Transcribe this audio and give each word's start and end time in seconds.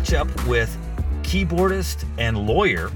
catch 0.00 0.14
up 0.14 0.46
with 0.46 0.78
keyboardist 1.22 2.06
and 2.16 2.46
lawyer 2.46 2.90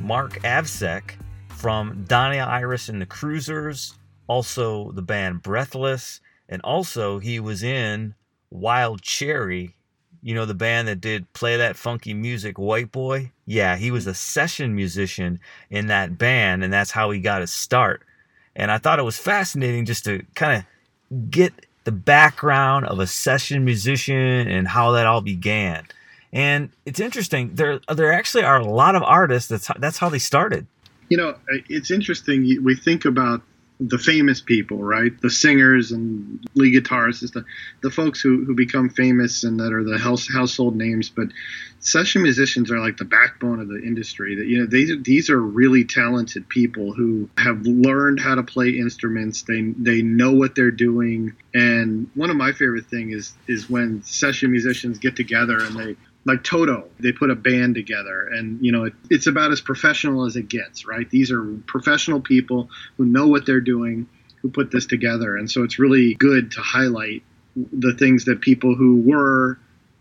Mark 0.00 0.40
Avsec 0.44 1.18
from 1.48 2.04
Donnie 2.08 2.40
Iris 2.40 2.88
and 2.88 3.02
the 3.02 3.04
Cruisers, 3.04 3.98
also 4.28 4.92
the 4.92 5.02
band 5.02 5.42
Breathless, 5.42 6.22
and 6.48 6.62
also 6.62 7.18
he 7.18 7.38
was 7.38 7.62
in 7.62 8.14
Wild 8.48 9.02
Cherry. 9.02 9.74
You 10.22 10.34
know 10.34 10.46
the 10.46 10.54
band 10.54 10.88
that 10.88 11.02
did 11.02 11.30
play 11.34 11.58
that 11.58 11.76
funky 11.76 12.14
music 12.14 12.58
white 12.58 12.90
boy? 12.90 13.30
Yeah 13.44 13.76
he 13.76 13.90
was 13.90 14.06
a 14.06 14.14
session 14.14 14.74
musician 14.74 15.38
in 15.68 15.88
that 15.88 16.16
band 16.16 16.64
and 16.64 16.72
that's 16.72 16.92
how 16.92 17.10
he 17.10 17.20
got 17.20 17.42
his 17.42 17.52
start. 17.52 18.04
And 18.56 18.70
i 18.70 18.78
thought 18.78 18.98
it 18.98 19.02
was 19.02 19.18
fascinating 19.18 19.84
just 19.84 20.06
to 20.06 20.24
kind 20.34 20.64
of 20.64 21.30
get 21.30 21.66
the 21.84 21.92
background 21.92 22.86
of 22.86 23.00
a 23.00 23.06
session 23.06 23.66
musician 23.66 24.48
and 24.48 24.66
how 24.66 24.92
that 24.92 25.04
all 25.04 25.20
began 25.20 25.84
and 26.32 26.70
it's 26.86 27.00
interesting 27.00 27.54
there 27.54 27.80
there 27.94 28.12
actually 28.12 28.44
are 28.44 28.58
a 28.58 28.64
lot 28.64 28.94
of 28.94 29.02
artists 29.02 29.48
that's 29.48 29.68
that's 29.78 29.98
how 29.98 30.08
they 30.08 30.18
started 30.18 30.66
you 31.08 31.16
know 31.16 31.34
it's 31.68 31.90
interesting 31.90 32.42
we 32.64 32.74
think 32.74 33.04
about 33.04 33.42
the 33.88 33.98
famous 33.98 34.40
people, 34.40 34.78
right? 34.78 35.18
The 35.20 35.30
singers 35.30 35.92
and 35.92 36.40
lead 36.54 36.74
guitarists, 36.74 37.32
the, 37.32 37.44
the 37.82 37.90
folks 37.90 38.20
who, 38.20 38.44
who 38.44 38.54
become 38.54 38.88
famous 38.90 39.44
and 39.44 39.58
that 39.60 39.72
are 39.72 39.82
the 39.82 39.98
house, 39.98 40.28
household 40.32 40.76
names. 40.76 41.08
But 41.08 41.28
session 41.80 42.22
musicians 42.22 42.70
are 42.70 42.78
like 42.78 42.96
the 42.96 43.04
backbone 43.04 43.60
of 43.60 43.68
the 43.68 43.82
industry. 43.82 44.36
That 44.36 44.46
you 44.46 44.60
know, 44.60 44.66
these 44.66 44.92
these 45.02 45.30
are 45.30 45.40
really 45.40 45.84
talented 45.84 46.48
people 46.48 46.92
who 46.92 47.28
have 47.38 47.62
learned 47.62 48.20
how 48.20 48.34
to 48.34 48.42
play 48.42 48.70
instruments. 48.70 49.42
They 49.42 49.62
they 49.76 50.02
know 50.02 50.32
what 50.32 50.54
they're 50.54 50.70
doing. 50.70 51.32
And 51.54 52.08
one 52.14 52.30
of 52.30 52.36
my 52.36 52.52
favorite 52.52 52.86
things 52.86 53.14
is 53.14 53.34
is 53.48 53.70
when 53.70 54.02
session 54.04 54.52
musicians 54.52 54.98
get 54.98 55.16
together 55.16 55.58
and 55.58 55.76
they 55.76 55.96
like 56.24 56.44
Toto, 56.44 56.88
they 57.00 57.12
put 57.12 57.30
a 57.30 57.34
band 57.34 57.74
together, 57.74 58.28
and 58.28 58.64
you 58.64 58.72
know 58.72 58.84
it, 58.84 58.94
it's 59.10 59.26
about 59.26 59.50
as 59.50 59.60
professional 59.60 60.24
as 60.24 60.36
it 60.36 60.48
gets, 60.48 60.86
right? 60.86 61.08
These 61.10 61.30
are 61.30 61.44
professional 61.66 62.20
people 62.20 62.70
who 62.96 63.04
know 63.04 63.26
what 63.26 63.46
they're 63.46 63.60
doing, 63.60 64.06
who 64.40 64.50
put 64.50 64.70
this 64.70 64.86
together, 64.86 65.36
and 65.36 65.50
so 65.50 65.64
it's 65.64 65.78
really 65.78 66.14
good 66.14 66.52
to 66.52 66.60
highlight 66.60 67.22
the 67.56 67.94
things 67.94 68.24
that 68.26 68.40
people 68.40 68.74
who 68.74 69.02
were, 69.02 69.58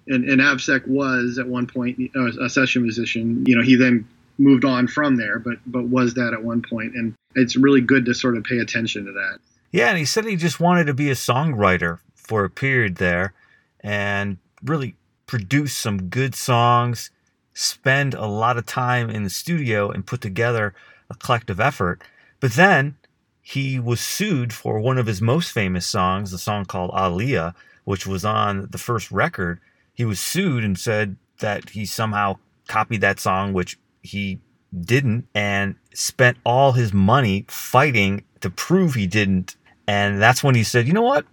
and, 0.07 0.29
and 0.29 0.41
Avsec 0.41 0.87
was 0.87 1.37
at 1.39 1.47
one 1.47 1.67
point 1.67 1.99
a 2.39 2.49
session 2.49 2.83
musician. 2.83 3.45
You 3.47 3.57
know, 3.57 3.63
he 3.63 3.75
then 3.75 4.07
moved 4.37 4.65
on 4.65 4.87
from 4.87 5.17
there, 5.17 5.39
but 5.39 5.57
but 5.65 5.85
was 5.85 6.13
that 6.15 6.33
at 6.33 6.43
one 6.43 6.61
point, 6.61 6.95
and 6.95 7.15
it's 7.35 7.55
really 7.55 7.81
good 7.81 8.05
to 8.05 8.13
sort 8.13 8.37
of 8.37 8.43
pay 8.43 8.59
attention 8.59 9.05
to 9.05 9.11
that. 9.13 9.39
Yeah, 9.71 9.89
and 9.89 9.97
he 9.97 10.05
said 10.05 10.25
he 10.25 10.35
just 10.35 10.59
wanted 10.59 10.87
to 10.87 10.93
be 10.93 11.09
a 11.09 11.15
songwriter 11.15 11.99
for 12.15 12.43
a 12.43 12.49
period 12.49 12.97
there, 12.97 13.33
and 13.79 14.37
really 14.63 14.95
produce 15.31 15.73
some 15.73 16.09
good 16.09 16.35
songs, 16.35 17.09
spend 17.53 18.13
a 18.13 18.25
lot 18.25 18.57
of 18.57 18.65
time 18.65 19.09
in 19.09 19.23
the 19.23 19.29
studio, 19.29 19.89
and 19.89 20.05
put 20.05 20.19
together 20.19 20.73
a 21.09 21.15
collective 21.15 21.57
effort. 21.57 22.01
But 22.41 22.51
then 22.51 22.97
he 23.41 23.79
was 23.79 24.01
sued 24.01 24.51
for 24.51 24.81
one 24.81 24.97
of 24.97 25.05
his 25.05 25.21
most 25.21 25.53
famous 25.53 25.87
songs, 25.87 26.31
the 26.31 26.37
song 26.37 26.65
called 26.65 26.91
Aliyah, 26.91 27.55
which 27.85 28.05
was 28.05 28.25
on 28.25 28.67
the 28.71 28.77
first 28.77 29.09
record. 29.09 29.61
He 29.93 30.03
was 30.03 30.19
sued 30.19 30.65
and 30.65 30.77
said 30.77 31.15
that 31.39 31.69
he 31.69 31.85
somehow 31.85 32.35
copied 32.67 32.99
that 32.99 33.21
song, 33.21 33.53
which 33.53 33.79
he 34.01 34.41
didn't, 34.77 35.29
and 35.33 35.75
spent 35.93 36.39
all 36.45 36.73
his 36.73 36.91
money 36.91 37.45
fighting 37.47 38.25
to 38.41 38.49
prove 38.49 38.95
he 38.95 39.07
didn't. 39.07 39.55
And 39.87 40.21
that's 40.21 40.43
when 40.43 40.55
he 40.55 40.63
said, 40.65 40.87
you 40.87 40.93
know 40.93 41.01
what? 41.03 41.25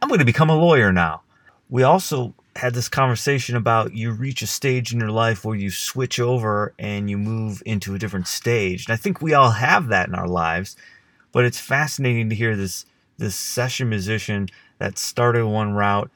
I'm 0.00 0.08
going 0.08 0.20
to 0.20 0.24
become 0.24 0.48
a 0.48 0.56
lawyer 0.56 0.90
now. 0.90 1.20
We 1.68 1.82
also 1.82 2.34
had 2.56 2.74
this 2.74 2.88
conversation 2.88 3.56
about 3.56 3.94
you 3.94 4.12
reach 4.12 4.42
a 4.42 4.46
stage 4.46 4.92
in 4.92 5.00
your 5.00 5.10
life 5.10 5.44
where 5.44 5.56
you 5.56 5.70
switch 5.70 6.20
over 6.20 6.74
and 6.78 7.08
you 7.08 7.16
move 7.16 7.62
into 7.64 7.94
a 7.94 7.98
different 7.98 8.28
stage. 8.28 8.86
And 8.86 8.92
I 8.92 8.96
think 8.96 9.22
we 9.22 9.34
all 9.34 9.50
have 9.50 9.88
that 9.88 10.08
in 10.08 10.14
our 10.14 10.28
lives, 10.28 10.76
but 11.32 11.44
it's 11.44 11.58
fascinating 11.58 12.28
to 12.28 12.34
hear 12.34 12.56
this 12.56 12.84
this 13.18 13.34
session 13.34 13.88
musician 13.88 14.48
that 14.78 14.98
started 14.98 15.46
one 15.46 15.72
route 15.72 16.10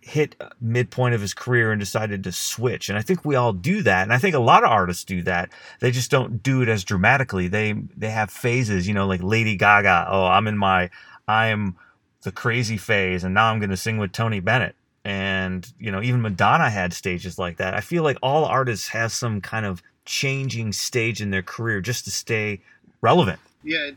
hit 0.00 0.40
midpoint 0.60 1.14
of 1.14 1.20
his 1.20 1.34
career 1.34 1.72
and 1.72 1.80
decided 1.80 2.22
to 2.22 2.30
switch. 2.30 2.88
And 2.88 2.96
I 2.96 3.02
think 3.02 3.24
we 3.24 3.34
all 3.34 3.52
do 3.52 3.82
that. 3.82 4.04
And 4.04 4.12
I 4.12 4.18
think 4.18 4.36
a 4.36 4.40
lot 4.40 4.62
of 4.62 4.70
artists 4.70 5.04
do 5.04 5.20
that. 5.22 5.50
They 5.80 5.90
just 5.90 6.12
don't 6.12 6.42
do 6.42 6.62
it 6.62 6.68
as 6.68 6.84
dramatically. 6.84 7.48
They 7.48 7.74
they 7.96 8.10
have 8.10 8.30
phases, 8.30 8.86
you 8.86 8.94
know, 8.94 9.06
like 9.06 9.22
Lady 9.22 9.56
Gaga, 9.56 10.06
oh, 10.10 10.26
I'm 10.26 10.46
in 10.46 10.58
my 10.58 10.90
I'm 11.26 11.76
the 12.22 12.32
crazy 12.32 12.76
phase 12.76 13.24
and 13.24 13.34
now 13.34 13.50
I'm 13.50 13.58
going 13.58 13.70
to 13.70 13.76
sing 13.76 13.98
with 13.98 14.12
Tony 14.12 14.40
Bennett 14.40 14.76
and 15.06 15.72
you 15.78 15.92
know 15.92 16.02
even 16.02 16.20
Madonna 16.20 16.68
had 16.68 16.92
stages 16.92 17.38
like 17.38 17.58
that. 17.58 17.74
I 17.74 17.80
feel 17.80 18.02
like 18.02 18.18
all 18.22 18.44
artists 18.44 18.88
have 18.88 19.12
some 19.12 19.40
kind 19.40 19.64
of 19.64 19.80
changing 20.04 20.72
stage 20.72 21.22
in 21.22 21.30
their 21.30 21.42
career 21.42 21.80
just 21.80 22.04
to 22.06 22.10
stay 22.10 22.60
relevant. 23.00 23.38
Yeah, 23.62 23.90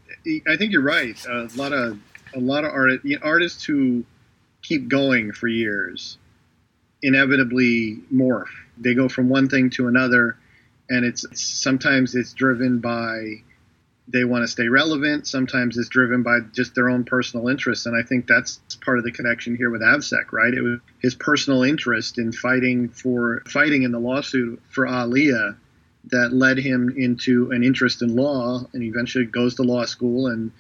I 0.48 0.56
think 0.56 0.72
you're 0.72 0.84
right. 0.84 1.18
a 1.26 1.50
lot 1.56 1.74
of 1.74 2.00
a 2.36 2.40
lot 2.40 2.64
of 2.64 2.72
art, 2.72 3.02
artists 3.24 3.64
who 3.64 4.06
keep 4.62 4.88
going 4.88 5.32
for 5.32 5.48
years 5.48 6.20
inevitably 7.02 7.98
morph. 8.14 8.54
They 8.78 8.94
go 8.94 9.10
from 9.10 9.30
one 9.30 9.50
thing 9.50 9.72
to 9.72 9.88
another, 9.88 10.38
and 10.92 11.04
it's 11.04 11.26
sometimes 11.34 12.14
it's 12.14 12.34
driven 12.34 12.80
by 12.80 13.42
they 14.12 14.24
want 14.24 14.44
to 14.44 14.48
stay 14.48 14.68
relevant. 14.68 15.28
Sometimes 15.28 15.78
it's 15.78 15.90
driven 15.90 16.24
by 16.24 16.40
just 16.54 16.74
their 16.74 16.90
own 16.90 17.04
personal 17.04 17.48
interests, 17.48 17.86
and 17.86 17.96
I 17.96 18.06
think 18.06 18.28
that's 18.28 18.60
part 18.84 18.98
of 18.98 19.04
the 19.04 19.12
connection 19.12 19.56
here 19.56 19.70
with 19.70 19.82
Avsec, 19.82 20.32
right? 20.32 20.54
It 20.54 20.62
was 20.62 20.80
his 21.00 21.16
personal 21.16 21.64
interest 21.64 22.18
in 22.18 22.32
fighting 22.32 22.90
for 22.90 23.44
fighting 23.48 23.84
in 23.84 23.92
the 23.92 24.00
lawsuit 24.00 24.62
for 24.70 24.86
Aliyah 24.86 25.56
that 26.06 26.34
led 26.34 26.58
him 26.58 26.94
into 26.98 27.52
an 27.52 27.64
interest 27.64 28.02
in 28.02 28.16
law, 28.16 28.66
and 28.74 28.82
eventually 28.82 29.26
goes 29.26 29.56
to 29.56 29.64
law 29.64 29.86
school 29.86 30.28
and 30.28 30.52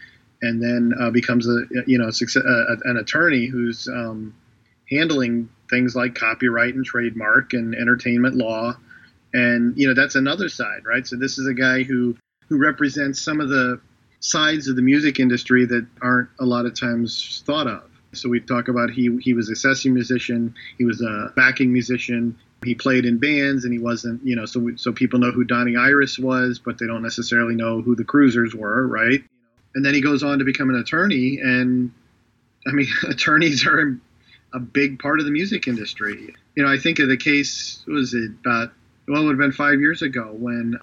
and 0.41 0.61
then 0.61 0.93
uh, 0.99 1.09
becomes 1.09 1.47
a 1.47 1.63
you 1.87 1.97
know 1.97 2.11
success, 2.11 2.43
an 2.83 2.97
attorney 2.97 3.47
who's 3.47 3.87
um, 3.87 4.35
handling 4.89 5.49
things 5.69 5.95
like 5.95 6.13
copyright 6.13 6.75
and 6.75 6.85
trademark 6.85 7.53
and 7.53 7.75
entertainment 7.75 8.35
law 8.35 8.75
and 9.33 9.77
you 9.77 9.87
know 9.87 9.93
that's 9.93 10.15
another 10.15 10.49
side 10.49 10.83
right 10.85 11.05
so 11.05 11.15
this 11.15 11.37
is 11.37 11.45
a 11.45 11.53
guy 11.53 11.83
who 11.83 12.15
who 12.49 12.57
represents 12.57 13.21
some 13.21 13.39
of 13.39 13.49
the 13.49 13.79
sides 14.19 14.67
of 14.67 14.75
the 14.75 14.81
music 14.81 15.19
industry 15.19 15.65
that 15.65 15.85
aren't 16.01 16.29
a 16.39 16.45
lot 16.45 16.65
of 16.65 16.77
times 16.77 17.41
thought 17.45 17.67
of. 17.67 17.83
So 18.13 18.27
we 18.27 18.39
talk 18.39 18.67
about 18.67 18.89
he 18.89 19.15
he 19.21 19.33
was 19.33 19.49
a 19.49 19.55
session 19.55 19.93
musician, 19.93 20.55
he 20.77 20.83
was 20.83 21.01
a 21.01 21.31
backing 21.35 21.71
musician, 21.71 22.35
he 22.65 22.73
played 22.73 23.05
in 23.05 23.19
bands, 23.19 23.63
and 23.65 23.71
he 23.71 23.79
wasn't 23.79 24.25
you 24.25 24.35
know 24.35 24.45
so 24.45 24.59
we, 24.59 24.77
so 24.77 24.91
people 24.91 25.19
know 25.19 25.31
who 25.31 25.43
Donnie 25.43 25.75
Iris 25.75 26.17
was, 26.17 26.59
but 26.59 26.79
they 26.79 26.87
don't 26.87 27.03
necessarily 27.03 27.55
know 27.55 27.81
who 27.81 27.95
the 27.95 28.03
Cruisers 28.03 28.55
were, 28.55 28.87
right? 28.87 29.23
And 29.75 29.85
then 29.85 29.93
he 29.93 30.01
goes 30.01 30.23
on 30.23 30.39
to 30.39 30.45
become 30.45 30.69
an 30.69 30.75
attorney, 30.75 31.39
and 31.39 31.91
I 32.67 32.71
mean 32.71 32.87
attorneys 33.07 33.65
are 33.67 33.99
a 34.53 34.59
big 34.59 34.97
part 34.97 35.19
of 35.19 35.25
the 35.25 35.31
music 35.31 35.67
industry. 35.67 36.33
You 36.55 36.63
know, 36.63 36.71
I 36.71 36.79
think 36.79 36.97
of 36.97 37.09
the 37.09 37.17
case 37.17 37.83
was 37.85 38.15
it 38.15 38.31
about 38.43 38.71
well, 39.07 39.21
it 39.21 39.25
would 39.25 39.31
have 39.33 39.39
been 39.39 39.51
five 39.51 39.79
years 39.79 40.01
ago 40.01 40.31
when 40.33 40.79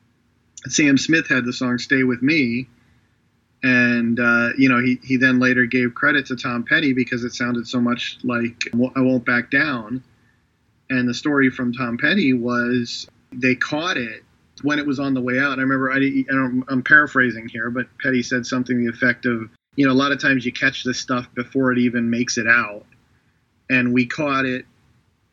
Sam 0.68 0.98
Smith 0.98 1.28
had 1.28 1.44
the 1.44 1.52
song 1.52 1.78
"Stay 1.78 2.02
with 2.02 2.22
Me," 2.22 2.68
and 3.62 4.18
uh, 4.18 4.50
you 4.56 4.68
know 4.68 4.80
he 4.80 4.98
he 5.02 5.16
then 5.16 5.38
later 5.38 5.66
gave 5.66 5.94
credit 5.94 6.26
to 6.26 6.36
Tom 6.36 6.64
Petty 6.64 6.92
because 6.92 7.24
it 7.24 7.34
sounded 7.34 7.66
so 7.66 7.80
much 7.80 8.18
like 8.22 8.64
"I 8.74 9.00
Won't 9.00 9.24
Back 9.24 9.50
Down." 9.50 10.02
And 10.88 11.08
the 11.08 11.14
story 11.14 11.50
from 11.50 11.72
Tom 11.72 11.98
Petty 11.98 12.32
was 12.32 13.08
they 13.32 13.56
caught 13.56 13.96
it 13.96 14.22
when 14.62 14.78
it 14.78 14.86
was 14.86 14.98
on 14.98 15.14
the 15.14 15.20
way 15.20 15.38
out. 15.38 15.58
I 15.58 15.62
remember 15.62 15.92
I, 15.92 15.96
I 15.96 16.72
am 16.72 16.82
paraphrasing 16.84 17.48
here, 17.48 17.70
but 17.70 17.86
Petty 17.98 18.22
said 18.22 18.46
something 18.46 18.84
the 18.84 18.90
effect 18.90 19.26
of, 19.26 19.50
you 19.74 19.86
know, 19.86 19.92
a 19.92 19.94
lot 19.94 20.12
of 20.12 20.20
times 20.20 20.46
you 20.46 20.52
catch 20.52 20.84
this 20.84 20.98
stuff 20.98 21.26
before 21.34 21.72
it 21.72 21.78
even 21.78 22.08
makes 22.08 22.38
it 22.38 22.46
out, 22.46 22.86
and 23.68 23.92
we 23.92 24.06
caught 24.06 24.46
it, 24.46 24.64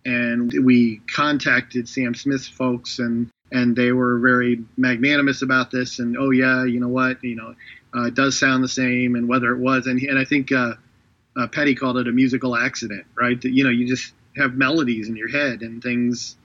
and 0.06 0.52
we 0.64 1.02
contacted 1.14 1.88
Sam 1.88 2.16
Smith's 2.16 2.48
folks 2.48 3.00
and 3.00 3.30
and 3.54 3.76
they 3.76 3.92
were 3.92 4.20
very 4.20 4.66
magnanimous 4.76 5.44
about 5.44 5.72
this. 5.72 6.00
And 6.00 6.18
oh 6.18 6.32
yeah, 6.32 6.66
you 6.66 6.80
know 6.80 6.90
what, 6.90 7.24
you 7.24 7.36
know, 7.36 7.56
uh, 7.96 8.08
it 8.08 8.16
does 8.16 8.38
sound 8.38 8.64
the 8.64 8.68
same, 8.68 9.16
and 9.16 9.30
whether 9.30 9.54
it 9.54 9.60
was, 9.60 9.88
and 9.88 10.02
and 10.02 10.20
I 10.20 10.26
think 10.26 10.52
uh, 10.52 10.74
uh, 11.38 11.48
Petty 11.48 11.76
called 11.76 11.98
it 11.98 12.08
a 12.08 12.12
musical 12.12 12.58
accident, 12.58 13.06
right? 13.16 13.40
That 13.40 13.52
you 13.52 13.64
know 13.64 13.70
you 13.70 13.88
just 13.88 14.14
have 14.36 14.56
melodies 14.56 15.08
in 15.08 15.16
your 15.16 15.30
head 15.30 15.62
and 15.62 15.82
things 15.82 16.36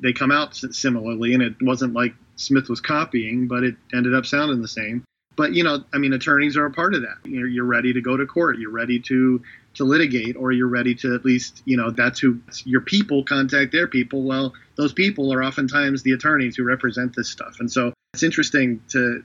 they 0.00 0.12
come 0.12 0.32
out 0.32 0.56
similarly, 0.56 1.34
and 1.34 1.42
it 1.42 1.54
wasn't 1.62 1.94
like 1.94 2.14
Smith 2.34 2.68
was 2.68 2.80
copying, 2.80 3.46
but 3.46 3.62
it 3.62 3.76
ended 3.94 4.14
up 4.14 4.26
sounding 4.26 4.60
the 4.60 4.68
same. 4.68 5.04
But 5.36 5.54
you 5.54 5.64
know, 5.64 5.84
I 5.92 5.98
mean, 5.98 6.12
attorneys 6.12 6.56
are 6.56 6.66
a 6.66 6.70
part 6.70 6.94
of 6.94 7.02
that. 7.02 7.16
You're, 7.24 7.46
you're 7.46 7.64
ready 7.64 7.92
to 7.92 8.00
go 8.00 8.16
to 8.16 8.26
court. 8.26 8.58
You're 8.58 8.70
ready 8.70 9.00
to 9.00 9.42
to 9.74 9.84
litigate, 9.84 10.36
or 10.36 10.52
you're 10.52 10.68
ready 10.68 10.94
to 10.94 11.14
at 11.14 11.24
least, 11.24 11.62
you 11.64 11.78
know, 11.78 11.90
that's 11.90 12.20
who 12.20 12.38
your 12.64 12.82
people 12.82 13.24
contact 13.24 13.72
their 13.72 13.88
people. 13.88 14.22
Well, 14.22 14.52
those 14.76 14.92
people 14.92 15.32
are 15.32 15.42
oftentimes 15.42 16.02
the 16.02 16.12
attorneys 16.12 16.56
who 16.56 16.64
represent 16.64 17.16
this 17.16 17.30
stuff, 17.30 17.56
and 17.60 17.72
so 17.72 17.92
it's 18.14 18.22
interesting 18.22 18.82
to 18.90 19.22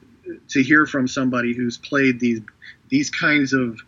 to 0.49 0.63
hear 0.63 0.85
from 0.85 1.07
somebody 1.07 1.53
who's 1.53 1.77
played 1.77 2.19
these 2.19 2.41
these 2.89 3.09
kinds 3.09 3.53
of 3.53 3.79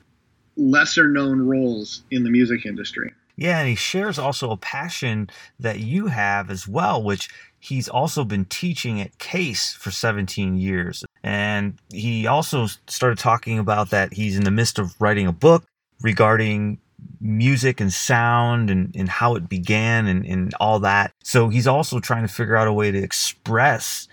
lesser 0.57 1.07
known 1.07 1.41
roles 1.41 2.03
in 2.11 2.23
the 2.23 2.29
music 2.29 2.65
industry. 2.65 3.13
Yeah, 3.37 3.59
and 3.59 3.69
he 3.69 3.75
shares 3.75 4.19
also 4.19 4.51
a 4.51 4.57
passion 4.57 5.29
that 5.57 5.79
you 5.79 6.07
have 6.07 6.49
as 6.49 6.67
well, 6.67 7.01
which 7.01 7.29
he's 7.57 7.87
also 7.87 8.25
been 8.25 8.43
teaching 8.43 8.99
at 8.99 9.17
Case 9.17 9.71
for 9.71 9.91
17 9.91 10.57
years. 10.57 11.05
And 11.23 11.77
he 11.91 12.27
also 12.27 12.67
started 12.87 13.17
talking 13.17 13.59
about 13.59 13.89
that 13.89 14.13
he's 14.13 14.37
in 14.37 14.43
the 14.43 14.51
midst 14.51 14.79
of 14.79 14.95
writing 15.01 15.27
a 15.27 15.31
book 15.31 15.63
regarding 16.01 16.79
music 17.21 17.81
and 17.81 17.91
sound 17.91 18.69
and, 18.69 18.95
and 18.95 19.09
how 19.09 19.35
it 19.35 19.49
began 19.49 20.07
and, 20.07 20.25
and 20.25 20.53
all 20.55 20.79
that. 20.79 21.11
So 21.23 21.49
he's 21.49 21.67
also 21.67 21.99
trying 21.99 22.25
to 22.25 22.33
figure 22.33 22.55
out 22.55 22.67
a 22.67 22.73
way 22.73 22.91
to 22.91 22.97
express 22.97 24.07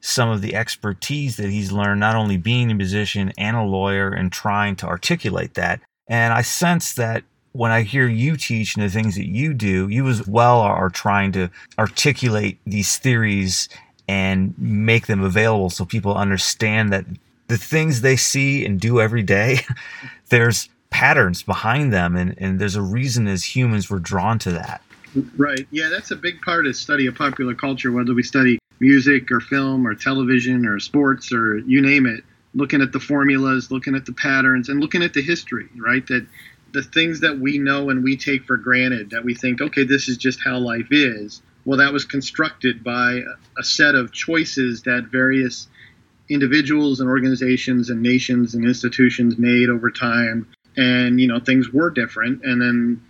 some 0.00 0.30
of 0.30 0.40
the 0.40 0.54
expertise 0.54 1.36
that 1.36 1.50
he's 1.50 1.72
learned, 1.72 2.00
not 2.00 2.16
only 2.16 2.36
being 2.36 2.70
a 2.70 2.74
musician 2.74 3.32
and 3.36 3.56
a 3.56 3.62
lawyer 3.62 4.10
and 4.10 4.32
trying 4.32 4.76
to 4.76 4.86
articulate 4.86 5.54
that. 5.54 5.80
And 6.08 6.32
I 6.32 6.42
sense 6.42 6.94
that 6.94 7.24
when 7.52 7.70
I 7.70 7.82
hear 7.82 8.06
you 8.06 8.36
teach 8.36 8.76
and 8.76 8.84
the 8.84 8.90
things 8.90 9.16
that 9.16 9.28
you 9.28 9.52
do, 9.52 9.88
you 9.88 10.08
as 10.08 10.26
well 10.26 10.60
are 10.60 10.88
trying 10.88 11.32
to 11.32 11.50
articulate 11.78 12.58
these 12.64 12.96
theories 12.96 13.68
and 14.10 14.58
make 14.58 15.06
them 15.06 15.22
available 15.22 15.70
so 15.70 15.84
people 15.84 16.16
understand 16.16 16.92
that 16.92 17.04
the 17.46 17.56
things 17.56 18.00
they 18.00 18.16
see 18.16 18.66
and 18.66 18.80
do 18.80 19.00
every 19.00 19.22
day, 19.22 19.60
there's 20.30 20.68
patterns 20.90 21.44
behind 21.44 21.92
them 21.92 22.16
and, 22.16 22.34
and 22.38 22.58
there's 22.58 22.74
a 22.74 22.82
reason 22.82 23.28
as 23.28 23.44
humans 23.44 23.88
we're 23.88 24.00
drawn 24.00 24.36
to 24.36 24.50
that. 24.50 24.82
Right. 25.36 25.64
Yeah, 25.70 25.90
that's 25.90 26.10
a 26.10 26.16
big 26.16 26.42
part 26.42 26.66
of 26.66 26.74
study 26.74 27.06
of 27.06 27.14
popular 27.14 27.54
culture, 27.54 27.92
whether 27.92 28.12
we 28.12 28.24
study 28.24 28.58
music 28.80 29.30
or 29.30 29.38
film 29.38 29.86
or 29.86 29.94
television 29.94 30.66
or 30.66 30.80
sports 30.80 31.32
or 31.32 31.58
you 31.58 31.80
name 31.80 32.06
it, 32.06 32.24
looking 32.52 32.82
at 32.82 32.90
the 32.90 32.98
formulas, 32.98 33.70
looking 33.70 33.94
at 33.94 34.06
the 34.06 34.12
patterns, 34.12 34.68
and 34.68 34.80
looking 34.80 35.04
at 35.04 35.14
the 35.14 35.22
history, 35.22 35.68
right? 35.76 36.04
That 36.08 36.26
the 36.72 36.82
things 36.82 37.20
that 37.20 37.38
we 37.38 37.58
know 37.58 37.90
and 37.90 38.02
we 38.02 38.16
take 38.16 38.44
for 38.44 38.56
granted 38.56 39.10
that 39.10 39.24
we 39.24 39.34
think, 39.34 39.60
okay, 39.60 39.84
this 39.84 40.08
is 40.08 40.16
just 40.16 40.40
how 40.44 40.58
life 40.58 40.88
is. 40.90 41.42
Well, 41.70 41.78
that 41.78 41.92
was 41.92 42.04
constructed 42.04 42.82
by 42.82 43.20
a 43.56 43.62
set 43.62 43.94
of 43.94 44.10
choices 44.10 44.82
that 44.82 45.04
various 45.04 45.68
individuals 46.28 46.98
and 46.98 47.08
organizations 47.08 47.90
and 47.90 48.02
nations 48.02 48.56
and 48.56 48.64
institutions 48.64 49.38
made 49.38 49.68
over 49.68 49.88
time. 49.88 50.48
And, 50.76 51.20
you 51.20 51.28
know, 51.28 51.38
things 51.38 51.72
were 51.72 51.90
different. 51.90 52.42
And 52.42 52.60
then 52.60 53.02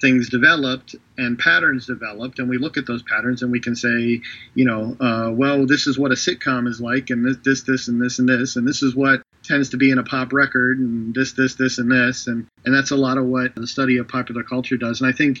things 0.00 0.28
developed 0.28 0.94
and 1.18 1.36
patterns 1.36 1.86
developed 1.86 2.38
and 2.38 2.48
we 2.48 2.58
look 2.58 2.76
at 2.76 2.86
those 2.86 3.02
patterns 3.02 3.42
and 3.42 3.50
we 3.50 3.58
can 3.58 3.74
say 3.74 4.20
you 4.54 4.66
know 4.66 4.94
uh, 5.00 5.30
well 5.32 5.64
this 5.64 5.86
is 5.86 5.98
what 5.98 6.12
a 6.12 6.14
sitcom 6.14 6.68
is 6.68 6.82
like 6.82 7.08
and 7.08 7.24
this 7.24 7.38
this 7.38 7.62
this 7.62 7.88
and 7.88 7.98
this 7.98 8.18
and 8.18 8.28
this 8.28 8.56
and 8.56 8.68
this 8.68 8.82
is 8.82 8.94
what 8.94 9.22
tends 9.42 9.70
to 9.70 9.78
be 9.78 9.90
in 9.90 9.98
a 9.98 10.02
pop 10.02 10.34
record 10.34 10.78
and 10.78 11.14
this 11.14 11.32
this 11.32 11.54
this 11.54 11.78
and 11.78 11.90
this 11.90 12.26
and 12.26 12.46
and 12.66 12.74
that's 12.74 12.90
a 12.90 12.96
lot 12.96 13.16
of 13.16 13.24
what 13.24 13.54
the 13.54 13.66
study 13.66 13.96
of 13.96 14.06
popular 14.06 14.42
culture 14.42 14.76
does 14.76 15.00
and 15.00 15.08
i 15.08 15.16
think 15.16 15.40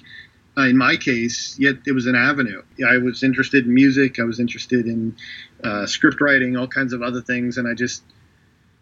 in 0.64 0.76
my 0.76 0.96
case 0.96 1.56
yet 1.58 1.76
it 1.86 1.92
was 1.92 2.06
an 2.06 2.14
avenue. 2.14 2.62
I 2.86 2.98
was 2.98 3.22
interested 3.22 3.66
in 3.66 3.74
music. 3.74 4.18
I 4.18 4.24
was 4.24 4.40
interested 4.40 4.86
in 4.86 5.16
uh, 5.62 5.86
script 5.86 6.20
writing 6.20 6.56
all 6.56 6.68
kinds 6.68 6.92
of 6.92 7.02
other 7.02 7.20
things. 7.20 7.58
And 7.58 7.68
i 7.68 7.74
just 7.74 8.02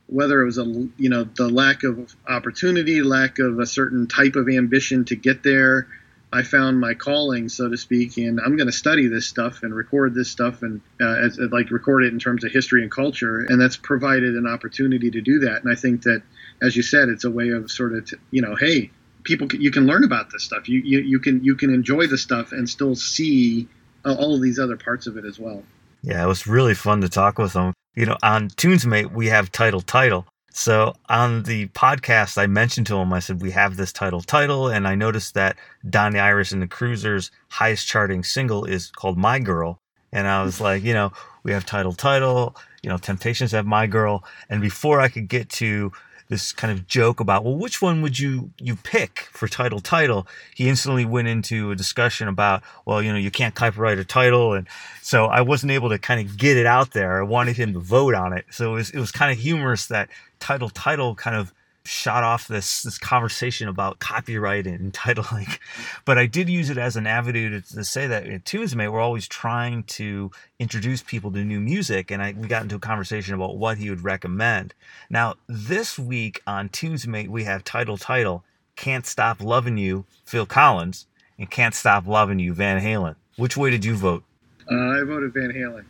whether 0.07 0.43
it 0.43 0.45
was 0.45 0.59
a 0.59 0.65
you 0.65 1.09
know 1.09 1.25
the 1.25 1.49
lack 1.49 1.83
of 1.83 2.15
opportunity, 2.29 3.03
lack 3.03 3.39
of 3.39 3.59
a 3.59 3.67
certain 3.67 4.07
type 4.07 4.37
of 4.37 4.49
ambition 4.49 5.05
to 5.07 5.17
get 5.17 5.43
there, 5.43 5.89
I 6.35 6.43
found 6.43 6.81
my 6.81 6.95
calling, 6.95 7.49
so 7.49 7.69
to 7.69 7.77
speak, 7.77 8.17
and 8.17 8.41
I'm 8.41 8.57
going 8.57 8.67
to 8.67 8.73
study 8.73 9.07
this 9.07 9.25
stuff 9.25 9.63
and 9.63 9.73
record 9.73 10.15
this 10.15 10.29
stuff 10.29 10.63
and 10.63 10.81
uh, 11.01 11.15
as, 11.15 11.39
like 11.39 11.71
record 11.71 12.03
it 12.03 12.13
in 12.13 12.19
terms 12.19 12.43
of 12.43 12.51
history 12.51 12.83
and 12.83 12.91
culture, 12.91 13.47
and 13.49 13.61
that's 13.61 13.77
provided 13.77 14.35
an 14.35 14.47
opportunity 14.47 15.13
to 15.13 15.21
do 15.21 15.39
that. 15.41 15.63
And 15.63 15.71
I 15.71 15.77
think 15.77 16.03
that, 16.03 16.23
as 16.61 16.75
you 16.75 16.83
said, 16.83 17.09
it's 17.09 17.23
a 17.23 17.31
way 17.31 17.51
of 17.51 17.71
sort 17.71 17.95
of 17.95 18.11
t- 18.11 18.17
you 18.33 18.43
know, 18.43 18.57
hey, 18.57 18.91
people, 19.25 19.49
you 19.55 19.71
can 19.71 19.87
learn 19.87 20.05
about 20.05 20.31
this 20.31 20.45
stuff. 20.45 20.69
You 20.69 20.81
you, 20.81 21.01
you 21.01 21.19
can 21.19 21.43
you 21.43 21.55
can 21.57 21.73
enjoy 21.73 22.07
the 22.07 22.19
stuff 22.19 22.53
and 22.53 22.69
still 22.69 22.95
see 22.95 23.69
uh, 24.05 24.15
all 24.15 24.35
of 24.35 24.43
these 24.43 24.59
other 24.59 24.77
parts 24.77 25.07
of 25.07 25.17
it 25.17 25.25
as 25.25 25.39
well. 25.39 25.63
Yeah, 26.03 26.23
it 26.23 26.27
was 26.27 26.47
really 26.47 26.75
fun 26.75 27.01
to 27.01 27.09
talk 27.09 27.39
with 27.39 27.55
them. 27.55 27.73
you 27.97 28.07
know, 28.07 28.17
on 28.23 28.49
TunesMate, 28.51 29.13
we 29.13 29.29
have 29.29 29.51
title 29.51 29.81
title. 29.81 30.27
So 30.53 30.95
on 31.09 31.43
the 31.45 31.67
podcast, 31.69 32.39
I 32.39 32.47
mentioned 32.47 32.87
to 32.89 32.97
him, 32.97 33.13
I 33.13 33.19
said, 33.19 33.43
we 33.43 33.51
have 33.51 33.77
this 33.77 33.93
title 33.93 34.21
title. 34.21 34.69
And 34.69 34.87
I 34.87 34.95
noticed 34.95 35.35
that 35.35 35.57
Donnie 35.89 36.21
Iris 36.21 36.53
and 36.53 36.63
the 36.63 36.69
Cruisers' 36.69 37.33
highest 37.49 37.89
charting 37.89 38.23
single 38.23 38.65
is 38.65 38.91
called 38.91 39.19
My 39.19 39.41
Girl. 39.41 39.81
And 40.13 40.29
I 40.29 40.45
was 40.45 40.61
like, 40.61 40.85
you 40.85 40.93
know, 40.93 41.13
we 41.43 41.51
have 41.51 41.67
title 41.67 41.93
title, 41.93 42.55
you 42.83 42.89
know, 42.89 42.99
Temptations 42.99 43.51
have 43.51 43.67
My 43.67 43.89
Girl. 43.89 44.23
And 44.49 44.61
before 44.63 45.01
I 45.01 45.09
could 45.09 45.27
get 45.29 45.49
to 45.51 45.91
this 46.35 46.53
kind 46.53 46.73
of 46.73 46.89
joke 46.89 47.21
about, 47.21 47.45
well, 47.45 47.55
which 47.55 47.81
one 47.81 48.03
would 48.03 48.19
you 48.19 48.51
you 48.59 48.75
pick 48.75 49.29
for 49.31 49.47
title 49.47 49.79
title? 49.79 50.27
He 50.55 50.69
instantly 50.69 51.05
went 51.05 51.29
into 51.29 51.71
a 51.71 51.77
discussion 51.77 52.27
about, 52.27 52.63
well, 52.85 53.01
you 53.01 53.13
know, 53.13 53.19
you 53.19 53.31
can't 53.31 53.55
copyright 53.55 53.99
a 53.99 54.05
title, 54.05 54.53
and 54.53 54.67
so 55.01 55.27
I 55.27 55.43
wasn't 55.43 55.71
able 55.73 55.91
to 55.91 55.99
kind 55.99 56.21
of 56.21 56.37
get 56.37 56.57
it 56.57 56.67
out 56.67 56.91
there. 56.91 57.21
I 57.21 57.23
wanted 57.23 57.57
him 57.57 57.73
to 57.75 57.79
vote 57.79 58.15
on 58.15 58.33
it, 58.33 58.47
so 58.51 58.73
it 58.73 58.75
was 58.75 58.91
it 58.91 58.99
was 58.99 59.13
kind 59.13 59.31
of 59.31 59.39
humorous 59.39 59.87
that 59.87 60.09
title 60.41 60.71
title 60.71 61.15
kind 61.15 61.37
of 61.37 61.53
shot 61.87 62.25
off 62.25 62.49
this 62.49 62.83
this 62.83 62.99
conversation 62.99 63.69
about 63.69 63.99
copyright 63.99 64.67
and 64.67 64.93
titling, 64.95 65.59
but 66.05 66.19
I 66.19 66.27
did 66.27 66.49
use 66.49 66.71
it 66.71 66.79
as 66.79 66.97
an 66.97 67.07
avenue 67.07 67.61
to, 67.61 67.75
to 67.75 67.85
say 67.85 68.07
that 68.07 68.27
at 68.27 68.45
TunesMate 68.45 68.91
we're 68.91 69.01
always 69.01 69.29
trying 69.29 69.83
to 69.85 70.31
introduce 70.59 71.03
people 71.03 71.31
to 71.33 71.45
new 71.45 71.61
music, 71.61 72.11
and 72.11 72.23
I 72.23 72.33
we 72.37 72.49
got 72.49 72.63
into 72.63 72.77
a 72.77 72.81
conversation 72.81 73.35
about 73.35 73.57
what 73.57 73.79
he 73.79 73.91
would 73.91 74.05
recommend. 74.05 74.75
Now 75.11 75.35
this 75.47 75.99
week 75.99 76.43
on 76.47 76.69
TunesMate 76.69 77.29
we 77.29 77.45
have 77.45 77.65
title 77.65 77.99
title 77.99 78.45
"Can't 78.77 79.07
Stop 79.07 79.43
Loving 79.43 79.77
You" 79.77 80.05
Phil 80.25 80.47
Collins 80.47 81.07
and 81.39 81.51
"Can't 81.51 81.75
Stop 81.75 82.07
Loving 82.07 82.39
You" 82.39 82.55
Van 82.55 82.81
Halen. 82.81 83.17
Which 83.37 83.57
way 83.57 83.71
did 83.71 83.85
you 83.85 83.95
vote? 83.95 84.25
Uh, 84.71 84.75
I 84.75 85.03
voted 85.03 85.35
Van 85.35 85.51
Halen. 85.51 85.85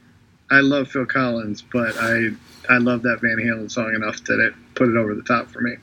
I 0.50 0.60
love 0.60 0.88
Phil 0.88 1.06
Collins, 1.06 1.62
but 1.62 1.96
I 1.98 2.30
I 2.68 2.78
love 2.78 3.02
that 3.02 3.20
Van 3.20 3.36
Halen 3.36 3.70
song 3.70 3.94
enough 3.94 4.22
that 4.24 4.40
it 4.40 4.54
put 4.74 4.88
it 4.88 4.96
over 4.96 5.14
the 5.14 5.22
top 5.22 5.48
for 5.50 5.60
me. 5.60 5.76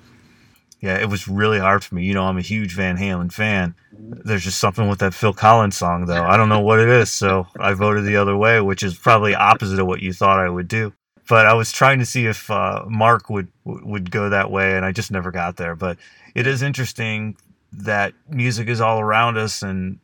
Yeah, 0.82 0.98
it 0.98 1.10
was 1.10 1.28
really 1.28 1.60
hard 1.60 1.84
for 1.84 1.94
me. 1.94 2.04
You 2.04 2.16
know, 2.16 2.24
I'm 2.24 2.40
a 2.40 2.42
huge 2.42 2.74
Van 2.76 2.98
Halen 2.98 3.32
fan. 3.32 3.76
There's 3.92 4.44
just 4.44 4.60
something 4.60 4.90
with 4.90 5.00
that 5.00 5.14
Phil 5.14 5.34
Collins 5.34 5.78
song, 5.78 6.06
though. 6.06 6.24
I 6.24 6.38
don't 6.38 6.50
know 6.50 6.60
what 6.60 6.80
it 6.80 6.90
is, 6.90 7.12
so 7.12 7.48
I 7.60 7.74
voted 7.74 8.04
the 8.04 8.16
other 8.16 8.36
way, 8.36 8.60
which 8.62 8.82
is 8.82 8.98
probably 8.98 9.36
opposite 9.36 9.78
of 9.80 9.86
what 9.86 10.02
you 10.02 10.12
thought 10.12 10.40
I 10.40 10.50
would 10.50 10.68
do. 10.68 10.92
But 11.30 11.46
I 11.46 11.54
was 11.54 11.72
trying 11.72 12.00
to 12.00 12.06
see 12.06 12.26
if 12.26 12.50
uh, 12.50 12.84
Mark 12.88 13.30
would 13.30 13.50
would 13.64 14.10
go 14.10 14.30
that 14.30 14.50
way, 14.50 14.76
and 14.76 14.84
I 14.84 14.92
just 14.92 15.12
never 15.12 15.32
got 15.32 15.58
there. 15.58 15.76
But 15.76 15.98
it 16.34 16.48
is 16.48 16.64
interesting 16.64 17.38
that 17.74 18.14
music 18.28 18.68
is 18.68 18.82
all 18.82 19.00
around 19.00 19.38
us, 19.38 19.62
and 19.62 20.00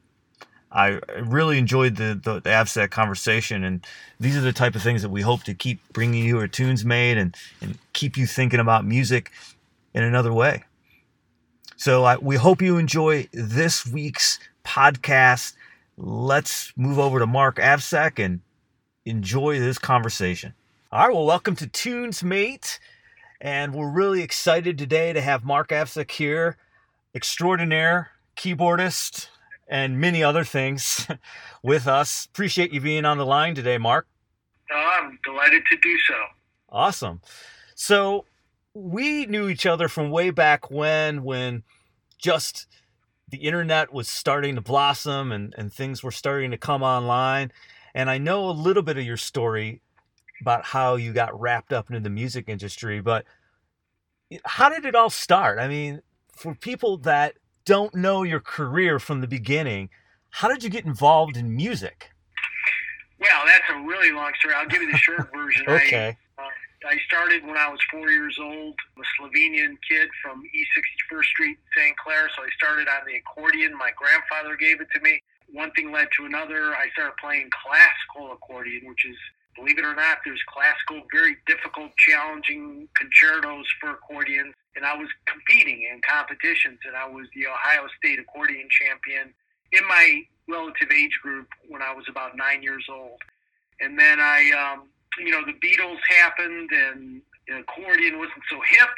I 0.78 1.00
really 1.24 1.58
enjoyed 1.58 1.96
the, 1.96 2.20
the, 2.24 2.40
the 2.40 2.88
conversation, 2.88 3.64
and 3.64 3.84
these 4.20 4.38
are 4.38 4.42
the 4.42 4.54
type 4.54 4.76
of 4.76 4.84
things 4.84 5.02
that 5.02 5.10
we 5.10 5.22
hope 5.22 5.42
to 5.46 5.56
keep 5.56 5.80
bringing 5.92 6.24
you 6.24 6.38
our 6.38 6.48
TunesMate 6.48 7.18
and, 7.18 7.36
and 7.62 7.80
keep 7.94 8.16
you 8.16 8.28
thinking 8.28 8.60
about 8.60 8.86
music 8.86 9.32
in 9.96 10.04
another 10.04 10.32
way. 10.32 10.64
So 11.78 12.04
I, 12.04 12.18
we 12.18 12.36
hope 12.36 12.62
you 12.62 12.78
enjoy 12.78 13.28
this 13.34 13.88
week's 13.88 14.38
podcast. 14.64 15.54
Let's 15.98 16.72
move 16.78 17.00
over 17.00 17.18
to 17.18 17.26
Mark 17.26 17.58
AvSec 17.58 18.24
and 18.24 18.42
enjoy 19.04 19.60
this 19.60 19.80
conversation. 19.80 20.54
All 20.92 21.08
right, 21.08 21.14
well, 21.14 21.26
welcome 21.26 21.56
to 21.56 21.66
Tunes 21.66 22.24
Mate. 22.24 22.80
and 23.42 23.74
we're 23.74 23.90
really 23.90 24.22
excited 24.22 24.78
today 24.78 25.12
to 25.12 25.22
have 25.22 25.44
Mark 25.44 25.70
AvSec 25.70 26.12
here, 26.12 26.58
extraordinaire 27.16 28.12
keyboardist, 28.36 29.30
and 29.68 30.00
many 30.00 30.24
other 30.24 30.44
things 30.44 31.08
with 31.64 31.88
us. 31.88 32.26
Appreciate 32.26 32.72
you 32.72 32.82
being 32.82 33.06
on 33.06 33.18
the 33.18 33.26
line 33.26 33.56
today, 33.56 33.78
Mark. 33.78 34.08
Oh, 34.72 35.00
I'm 35.02 35.20
delighted 35.24 35.64
to 35.72 35.78
do 35.78 35.98
so. 36.08 36.16
Awesome. 36.70 37.22
So 37.76 38.26
we 38.74 39.26
knew 39.26 39.48
each 39.48 39.66
other 39.66 39.88
from 39.88 40.12
way 40.12 40.30
back 40.30 40.70
when, 40.70 41.24
when 41.24 41.64
just 42.18 42.68
the 43.30 43.38
internet 43.38 43.94
was 43.94 44.08
starting 44.08 44.56
to 44.56 44.62
blossom 44.62 45.32
and, 45.32 45.54
and 45.58 45.72
things 45.72 46.04
were 46.04 46.12
starting 46.12 46.52
to 46.52 46.58
come 46.58 46.84
online. 46.84 47.52
And 47.94 48.10
I 48.10 48.18
know 48.18 48.50
a 48.50 48.52
little 48.52 48.84
bit 48.84 48.98
of 48.98 49.06
your 49.06 49.18
story 49.18 49.82
about 50.42 50.66
how 50.66 50.96
you 50.96 51.14
got 51.14 51.40
wrapped 51.40 51.74
up 51.74 51.90
into 51.90 52.00
the 52.00 52.10
music 52.10 52.46
industry, 52.48 53.02
but 53.02 53.26
how 54.46 54.70
did 54.70 54.86
it 54.86 54.96
all 54.96 55.10
start? 55.10 55.60
I 55.60 55.68
mean, 55.68 56.02
for 56.32 56.54
people 56.54 56.98
that 56.98 57.36
don't 57.68 57.94
know 57.94 58.24
your 58.24 58.40
career 58.40 58.98
from 58.98 59.20
the 59.20 59.28
beginning, 59.28 59.90
how 60.30 60.48
did 60.48 60.64
you 60.64 60.70
get 60.70 60.86
involved 60.86 61.36
in 61.36 61.54
music? 61.54 62.12
Well, 63.20 63.44
that's 63.46 63.66
a 63.70 63.86
really 63.86 64.12
long 64.12 64.32
story. 64.40 64.54
I'll 64.56 64.68
give 64.68 64.82
you 64.82 64.90
the 64.90 64.98
short 64.98 65.30
version. 65.36 65.66
okay. 65.68 66.18
I, 66.38 66.42
uh, 66.44 66.90
I 66.90 66.98
started 67.06 67.46
when 67.46 67.58
I 67.58 67.68
was 67.70 67.80
four 67.92 68.10
years 68.10 68.38
old. 68.40 68.74
A 68.98 69.02
Slovenian 69.20 69.76
kid 69.88 70.08
from 70.24 70.44
East 70.56 70.70
61st 71.12 71.26
Street, 71.26 71.58
St. 71.76 71.98
Clair. 71.98 72.30
So 72.38 72.44
I 72.44 72.50
started 72.56 72.88
on 72.88 73.06
the 73.06 73.16
accordion. 73.18 73.78
My 73.78 73.92
grandfather 73.98 74.56
gave 74.56 74.80
it 74.80 74.88
to 74.96 75.02
me. 75.02 75.22
One 75.52 75.72
thing 75.72 75.92
led 75.92 76.08
to 76.18 76.26
another. 76.26 76.74
I 76.74 76.88
started 76.94 77.16
playing 77.20 77.50
classical 77.52 78.32
accordion, 78.32 78.88
which 78.88 79.06
is 79.06 79.18
believe 79.58 79.78
it 79.78 79.86
or 79.86 79.96
not, 79.96 80.20
there's 80.24 80.42
classical, 80.48 81.06
very 81.12 81.38
difficult, 81.48 81.92
challenging 81.98 82.88
concertos 82.94 83.66
for 83.82 83.92
accordions. 83.92 84.54
And 84.76 84.86
I 84.86 84.96
was 84.96 85.10
competing 85.26 85.88
in 85.92 86.00
competitions, 86.08 86.80
and 86.86 86.96
I 86.96 87.08
was 87.08 87.28
the 87.36 87.48
Ohio 87.48 87.88
State 87.98 88.20
accordion 88.20 88.70
champion 88.70 89.34
in 89.72 89.88
my 89.88 90.22
relative 90.48 90.92
age 90.92 91.20
group 91.22 91.48
when 91.68 91.82
I 91.82 91.94
was 91.94 92.06
about 92.08 92.38
nine 92.38 92.64
years 92.64 92.86
old. 92.90 93.20
And 93.82 94.00
then 94.00 94.20
I, 94.20 94.52
um, 94.52 94.88
you 95.20 95.32
know, 95.32 95.42
the 95.46 95.54
Beatles 95.54 96.00
happened, 96.10 96.70
and 96.72 97.22
accordion 97.60 98.18
wasn't 98.18 98.44
so 98.50 98.60
hip, 98.68 98.90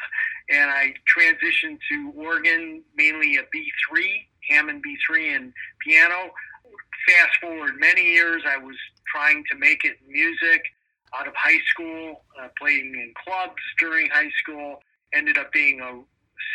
and 0.50 0.70
I 0.70 0.94
transitioned 1.18 1.80
to 1.92 2.14
organ, 2.16 2.84
mainly 2.96 3.38
a 3.38 3.44
B3, 3.44 4.04
Hammond 4.50 4.84
B3, 4.84 5.36
and 5.36 5.54
piano. 5.86 6.32
Fast 7.08 7.38
forward 7.42 7.80
many 7.80 8.04
years, 8.04 8.44
I 8.46 8.58
was 8.58 8.76
trying 9.08 9.44
to 9.52 9.58
make 9.58 9.84
it 9.84 9.98
music 10.08 10.64
out 11.18 11.28
of 11.28 11.34
high 11.36 11.60
school, 11.72 12.24
uh, 12.40 12.48
playing 12.58 12.94
in 12.94 13.14
clubs 13.26 13.62
during 13.80 14.10
high 14.10 14.30
school, 14.42 14.80
ended 15.14 15.38
up 15.38 15.52
being 15.52 15.82
a 15.82 16.02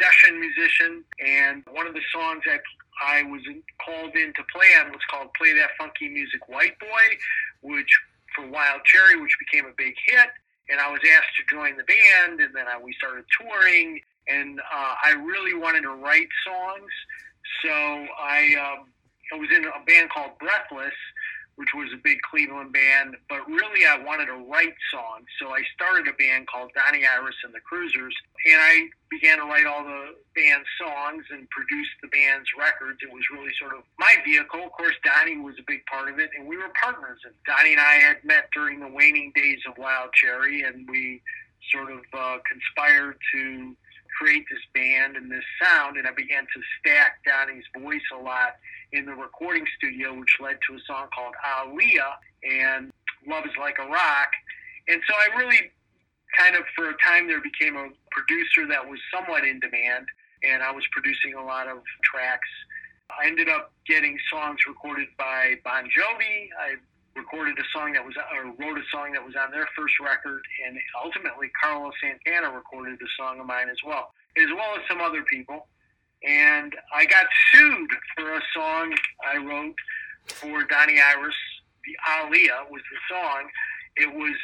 session 0.00 0.38
musician. 0.38 1.04
And 1.24 1.64
one 1.72 1.86
of 1.86 1.94
the 1.94 2.02
songs 2.12 2.42
I, 2.46 2.58
I 3.02 3.22
was 3.24 3.42
called 3.84 4.14
in 4.14 4.32
to 4.34 4.42
play 4.54 4.68
on 4.80 4.92
was 4.92 5.02
called 5.10 5.28
Play 5.34 5.54
That 5.54 5.70
Funky 5.78 6.08
Music 6.08 6.48
White 6.48 6.78
Boy, 6.78 7.04
which 7.62 7.90
for 8.34 8.46
Wild 8.46 8.82
Cherry, 8.84 9.20
which 9.20 9.36
became 9.38 9.66
a 9.66 9.74
big 9.76 9.94
hit. 10.06 10.28
And 10.68 10.80
I 10.80 10.90
was 10.90 11.00
asked 11.16 11.36
to 11.36 11.54
join 11.54 11.76
the 11.76 11.84
band, 11.84 12.40
and 12.40 12.54
then 12.54 12.66
I, 12.66 12.80
we 12.80 12.94
started 12.94 13.24
touring. 13.38 14.00
And 14.28 14.60
uh, 14.60 14.94
I 15.04 15.12
really 15.12 15.54
wanted 15.54 15.82
to 15.82 15.90
write 15.90 16.28
songs. 16.46 16.90
So 17.62 17.70
I, 17.70 18.54
um, 18.56 18.86
I 19.32 19.36
was 19.36 19.48
in 19.54 19.64
a 19.64 19.84
band 19.86 20.10
called 20.10 20.38
Breathless, 20.38 20.94
which 21.56 21.70
was 21.74 21.88
a 21.94 22.00
big 22.02 22.18
Cleveland 22.22 22.72
band, 22.72 23.16
but 23.28 23.46
really 23.46 23.86
I 23.86 24.02
wanted 24.02 24.26
to 24.26 24.34
write 24.50 24.74
songs. 24.90 25.26
So 25.38 25.54
I 25.54 25.62
started 25.74 26.08
a 26.08 26.12
band 26.14 26.48
called 26.48 26.70
Donnie 26.74 27.06
Iris 27.06 27.36
and 27.44 27.54
the 27.54 27.60
Cruisers, 27.60 28.14
and 28.46 28.60
I 28.60 28.88
began 29.08 29.38
to 29.38 29.44
write 29.44 29.66
all 29.66 29.84
the 29.84 30.18
band's 30.34 30.66
songs 30.78 31.24
and 31.30 31.48
produce 31.50 31.86
the 32.02 32.08
band's 32.08 32.48
records. 32.58 32.98
It 33.02 33.12
was 33.12 33.22
really 33.32 33.52
sort 33.58 33.72
of 33.72 33.84
my 33.98 34.16
vehicle. 34.24 34.64
Of 34.64 34.72
course, 34.72 34.94
Donnie 35.04 35.38
was 35.38 35.54
a 35.58 35.64
big 35.66 35.86
part 35.86 36.10
of 36.10 36.18
it, 36.18 36.30
and 36.36 36.46
we 36.46 36.56
were 36.56 36.70
partners. 36.74 37.20
And 37.24 37.34
Donnie 37.46 37.72
and 37.72 37.80
I 37.80 38.02
had 38.02 38.24
met 38.24 38.50
during 38.52 38.80
the 38.80 38.88
waning 38.88 39.30
days 39.34 39.60
of 39.68 39.78
Wild 39.78 40.10
Cherry, 40.12 40.62
and 40.62 40.88
we 40.88 41.22
sort 41.70 41.90
of 41.90 42.00
uh, 42.12 42.38
conspired 42.50 43.16
to 43.32 43.76
create 44.18 44.44
this 44.50 44.60
band 44.74 45.16
and 45.16 45.30
this 45.30 45.44
sound, 45.62 45.96
and 45.96 46.06
I 46.06 46.12
began 46.12 46.44
to 46.44 46.60
stack 46.78 47.18
Donnie's 47.24 47.64
voice 47.78 48.04
a 48.12 48.20
lot 48.20 48.56
in 48.92 49.06
the 49.06 49.14
recording 49.14 49.66
studio, 49.76 50.14
which 50.14 50.36
led 50.40 50.58
to 50.68 50.76
a 50.76 50.80
song 50.86 51.08
called 51.14 51.34
Aaliyah 51.44 52.14
and 52.48 52.92
Love 53.26 53.44
is 53.44 53.56
Like 53.58 53.76
a 53.78 53.86
Rock. 53.86 54.30
And 54.88 55.00
so 55.08 55.14
I 55.14 55.36
really 55.36 55.72
kind 56.36 56.56
of, 56.56 56.62
for 56.76 56.90
a 56.90 56.96
time 57.04 57.26
there, 57.26 57.40
became 57.40 57.76
a 57.76 57.88
producer 58.10 58.66
that 58.68 58.88
was 58.88 58.98
somewhat 59.12 59.44
in 59.44 59.60
demand, 59.60 60.06
and 60.42 60.62
I 60.62 60.70
was 60.70 60.84
producing 60.92 61.34
a 61.34 61.44
lot 61.44 61.68
of 61.68 61.78
tracks. 62.02 62.48
I 63.10 63.26
ended 63.26 63.48
up 63.48 63.72
getting 63.86 64.18
songs 64.30 64.58
recorded 64.66 65.08
by 65.18 65.56
Bon 65.64 65.84
Jovi. 65.84 66.48
I 66.58 66.74
recorded 67.16 67.58
a 67.58 67.64
song 67.72 67.92
that 67.92 68.04
was, 68.04 68.14
or 68.16 68.44
wrote 68.58 68.78
a 68.78 68.86
song 68.90 69.12
that 69.12 69.24
was 69.24 69.34
on 69.36 69.50
their 69.50 69.68
first 69.76 69.94
record, 70.00 70.42
and 70.66 70.78
ultimately 71.02 71.50
Carlos 71.62 71.94
Santana 72.02 72.54
recorded 72.54 72.98
a 73.00 73.10
song 73.16 73.40
of 73.40 73.46
mine 73.46 73.68
as 73.70 73.78
well, 73.86 74.12
as 74.36 74.48
well 74.54 74.74
as 74.76 74.82
some 74.88 75.00
other 75.00 75.22
people. 75.30 75.66
And 76.26 76.74
I 76.94 77.04
got 77.04 77.26
sued 77.52 77.90
for 78.16 78.34
a 78.34 78.42
song 78.54 78.94
I 79.26 79.36
wrote 79.38 79.76
for 80.26 80.64
Donnie 80.64 81.00
Iris. 81.00 81.36
The 81.84 81.96
Aaliyah 82.08 82.70
was 82.70 82.82
the 82.90 83.14
song. 83.14 83.48
It 83.96 84.12
was 84.14 84.34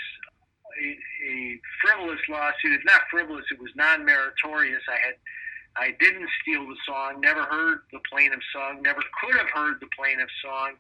a, 0.83 0.99
a 1.29 1.61
frivolous 1.81 2.21
lawsuit. 2.29 2.73
It's 2.73 2.85
not 2.85 3.03
frivolous. 3.11 3.45
It 3.51 3.61
was 3.61 3.71
non-meritorious. 3.75 4.83
I 4.89 5.07
had 5.07 5.15
I 5.77 5.95
didn't 6.01 6.29
steal 6.43 6.67
the 6.67 6.77
song. 6.85 7.21
Never 7.21 7.45
heard 7.45 7.83
the 7.93 8.01
plaintiff's 8.11 8.45
song. 8.53 8.83
Never 8.83 9.01
could 9.23 9.37
have 9.39 9.49
heard 9.55 9.81
the 9.81 9.87
plaintiff's 9.97 10.35
song 10.43 10.75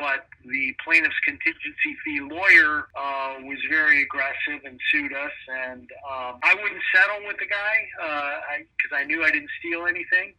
but 0.00 0.24
the 0.46 0.74
plaintiff's 0.82 1.20
contingency 1.26 1.92
fee 2.02 2.20
lawyer 2.20 2.88
uh, 2.96 3.34
was 3.44 3.58
very 3.68 4.02
aggressive 4.02 4.64
and 4.64 4.80
sued 4.90 5.12
us. 5.12 5.32
And 5.66 5.82
um, 6.10 6.40
I 6.42 6.56
wouldn't 6.60 6.80
settle 6.94 7.26
with 7.26 7.36
the 7.38 7.46
guy 7.46 8.64
because 8.72 8.92
uh, 8.92 8.96
I, 8.96 9.02
I 9.02 9.04
knew 9.04 9.22
I 9.22 9.30
didn't 9.30 9.50
steal 9.60 9.86
anything. 9.86 10.32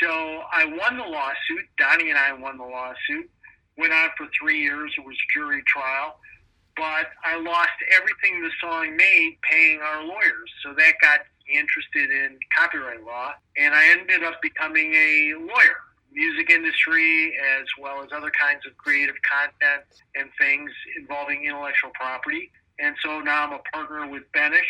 So 0.00 0.42
I 0.52 0.64
won 0.64 0.96
the 0.96 1.04
lawsuit. 1.04 1.66
Donnie 1.76 2.10
and 2.10 2.18
I 2.18 2.32
won 2.32 2.56
the 2.56 2.64
lawsuit. 2.64 3.28
Went 3.76 3.92
on 3.92 4.10
for 4.16 4.28
three 4.40 4.62
years. 4.62 4.94
It 4.96 5.04
was 5.04 5.16
jury 5.34 5.62
trial. 5.66 6.20
But 6.76 7.10
I 7.24 7.36
lost 7.40 7.76
everything 7.92 8.42
the 8.42 8.50
song 8.62 8.96
made 8.96 9.38
paying 9.42 9.80
our 9.80 10.04
lawyers. 10.04 10.50
So 10.62 10.72
that 10.74 10.92
got 11.02 11.20
me 11.48 11.58
interested 11.58 12.10
in 12.10 12.38
copyright 12.56 13.04
law. 13.04 13.32
And 13.58 13.74
I 13.74 13.90
ended 13.90 14.22
up 14.22 14.40
becoming 14.40 14.94
a 14.94 15.34
lawyer 15.36 15.89
music 16.12 16.50
industry 16.50 17.36
as 17.60 17.66
well 17.78 18.02
as 18.02 18.08
other 18.12 18.30
kinds 18.30 18.66
of 18.66 18.76
creative 18.76 19.16
content 19.22 19.84
and 20.14 20.28
things 20.38 20.70
involving 20.98 21.44
intellectual 21.44 21.90
property. 21.94 22.50
And 22.78 22.96
so 23.02 23.20
now 23.20 23.46
I'm 23.46 23.52
a 23.52 23.60
partner 23.72 24.06
with 24.06 24.22
Benesch 24.34 24.62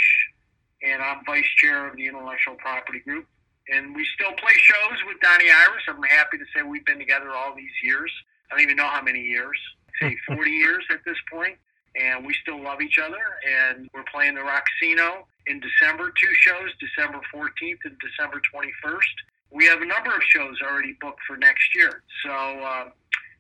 and 0.83 1.03
I'm 1.03 1.25
vice 1.25 1.49
chair 1.59 1.89
of 1.89 1.97
the 1.97 2.07
intellectual 2.07 2.57
property 2.57 3.01
group. 3.01 3.27
And 3.73 3.95
we 3.95 4.05
still 4.15 4.33
play 4.33 4.55
shows 4.57 4.99
with 5.07 5.21
Donnie 5.21 5.51
Iris. 5.51 5.85
I'm 5.89 6.03
happy 6.03 6.39
to 6.39 6.45
say 6.55 6.63
we've 6.63 6.85
been 6.85 6.99
together 6.99 7.31
all 7.31 7.55
these 7.55 7.71
years. 7.83 8.11
I 8.51 8.55
don't 8.57 8.65
even 8.65 8.77
know 8.77 8.89
how 8.89 9.03
many 9.03 9.21
years, 9.21 9.57
say 10.01 10.17
40 10.27 10.51
years 10.51 10.85
at 10.91 11.05
this 11.05 11.19
point. 11.33 11.57
And 12.01 12.25
we 12.25 12.35
still 12.43 12.63
love 12.63 12.81
each 12.81 12.99
other. 12.99 13.19
And 13.47 13.89
we're 13.95 14.05
playing 14.13 14.35
the 14.35 14.43
Roxian 14.43 14.99
in 15.47 15.61
December, 15.61 16.13
two 16.21 16.33
shows, 16.35 16.71
December 16.81 17.21
14th 17.35 17.79
and 17.85 17.97
December 17.99 18.41
21st 18.55 19.17
we 19.53 19.65
have 19.67 19.83
a 19.83 19.87
number 19.87 20.11
of 20.11 20.23
shows 20.29 20.57
already 20.63 20.97
booked 21.01 21.21
for 21.27 21.37
next 21.37 21.75
year. 21.75 22.03
So 22.25 22.31
uh, 22.31 22.91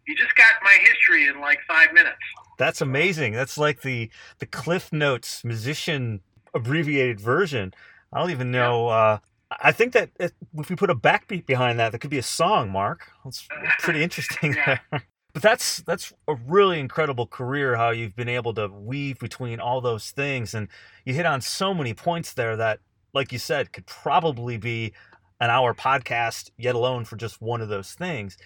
you 0.07 0.17
just 0.17 0.35
got 0.37 0.47
my 0.63 0.77
history 0.81 1.27
in 1.27 1.41
like 1.41 1.59
five 1.69 1.93
minutes. 1.93 2.19
That's 2.59 2.81
amazing. 2.81 3.33
That's 3.33 3.57
like 3.57 3.83
the 3.83 4.11
the 4.39 4.47
Cliff 4.47 4.93
Notes 4.93 5.45
musician 5.45 6.21
abbreviated 6.55 7.21
version. 7.21 7.73
I 8.13 8.21
don't 8.21 8.31
even 8.31 8.51
know. 8.51 8.89
Uh, 8.89 9.19
I 9.61 9.73
think 9.73 9.93
that 9.95 10.11
if 10.19 10.33
we 10.53 10.77
put 10.77 10.91
a 10.91 10.95
backbeat 10.95 11.47
behind 11.47 11.79
that, 11.81 11.93
that 11.93 11.99
could 12.01 12.11
be 12.11 12.19
a 12.19 12.23
song. 12.23 12.71
Mark, 12.71 13.11
that's 13.25 13.47
pretty 13.79 14.03
interesting. 14.03 14.55
yeah. 14.55 14.79
But 15.33 15.43
that's 15.43 15.77
that's 15.83 16.13
a 16.27 16.35
really 16.35 16.81
incredible 16.81 17.25
career. 17.25 17.77
How 17.77 17.91
you've 17.91 18.17
been 18.17 18.29
able 18.29 18.53
to 18.55 18.67
weave 18.67 19.21
between 19.21 19.61
all 19.61 19.81
those 19.81 20.11
things, 20.11 20.55
and 20.55 20.67
you 21.05 21.15
hit 21.15 21.25
on 21.25 21.41
so 21.41 21.73
many 21.73 21.95
points 21.95 22.33
there 22.33 22.57
that, 22.57 22.81
like 23.15 23.31
you 23.31 23.39
said, 23.39 23.73
could 23.73 23.87
probably 23.87 24.57
be 24.57 24.93
an 25.41 25.51
hour 25.51 25.75
podcast, 25.75 26.51
yet 26.59 26.75
alone 26.75 27.05
for 27.05 27.17
just 27.17 27.41
one 27.41 27.61
of 27.61 27.69
those 27.69 27.93
things. 27.93 28.37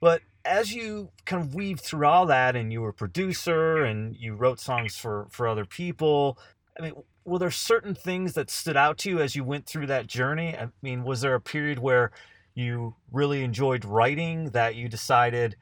But 0.00 0.22
as 0.44 0.72
you 0.72 1.10
kind 1.26 1.42
of 1.42 1.54
weave 1.54 1.80
through 1.80 2.06
all 2.06 2.26
that 2.26 2.56
and 2.56 2.72
you 2.72 2.80
were 2.80 2.88
a 2.88 2.94
producer 2.94 3.84
and 3.84 4.16
you 4.16 4.34
wrote 4.34 4.58
songs 4.58 4.96
for, 4.96 5.26
for 5.30 5.46
other 5.46 5.66
people, 5.66 6.38
I 6.78 6.82
mean, 6.82 6.94
were 7.24 7.38
there 7.38 7.50
certain 7.50 7.94
things 7.94 8.32
that 8.34 8.50
stood 8.50 8.76
out 8.76 8.96
to 8.98 9.10
you 9.10 9.20
as 9.20 9.36
you 9.36 9.44
went 9.44 9.66
through 9.66 9.86
that 9.88 10.06
journey? 10.06 10.56
I 10.56 10.68
mean, 10.80 11.04
was 11.04 11.20
there 11.20 11.34
a 11.34 11.40
period 11.40 11.78
where 11.78 12.10
you 12.54 12.94
really 13.12 13.44
enjoyed 13.44 13.84
writing 13.84 14.50
that 14.50 14.74
you 14.74 14.88
decided 14.88 15.56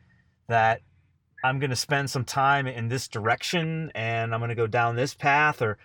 that 0.46 0.80
I'm 1.44 1.58
going 1.58 1.70
to 1.70 1.76
spend 1.76 2.10
some 2.10 2.24
time 2.24 2.66
in 2.66 2.88
this 2.88 3.08
direction 3.08 3.90
and 3.94 4.32
I'm 4.32 4.40
going 4.40 4.48
to 4.50 4.54
go 4.54 4.66
down 4.68 4.94
this 4.94 5.14
path? 5.14 5.60
Or 5.60 5.78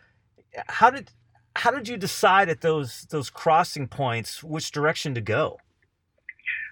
how 0.67 0.91
did 0.91 1.09
how 1.55 1.71
did 1.71 1.87
you 1.87 1.97
decide 1.97 2.49
at 2.49 2.61
those 2.61 3.05
those 3.09 3.29
crossing 3.29 3.87
points 3.87 4.43
which 4.43 4.71
direction 4.71 5.13
to 5.15 5.21
go? 5.21 5.57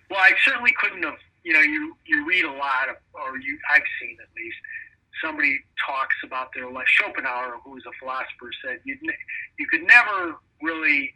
Well, 0.09 0.19
I 0.19 0.31
certainly 0.43 0.73
couldn't 0.79 1.03
have. 1.03 1.17
You 1.43 1.53
know, 1.53 1.61
you 1.61 1.95
you 2.05 2.27
read 2.27 2.45
a 2.45 2.51
lot 2.51 2.89
of, 2.89 2.95
or 3.13 3.37
you 3.37 3.57
I've 3.73 3.83
seen 3.99 4.17
at 4.21 4.27
least 4.35 4.57
somebody 5.23 5.59
talks 5.85 6.15
about 6.23 6.49
their 6.53 6.69
life. 6.69 6.87
Schopenhauer, 6.87 7.59
who 7.63 7.71
was 7.71 7.83
a 7.85 7.91
philosopher, 7.99 8.51
said 8.63 8.79
you 8.83 8.97
you 9.59 9.67
could 9.67 9.83
never 9.83 10.35
really 10.61 11.13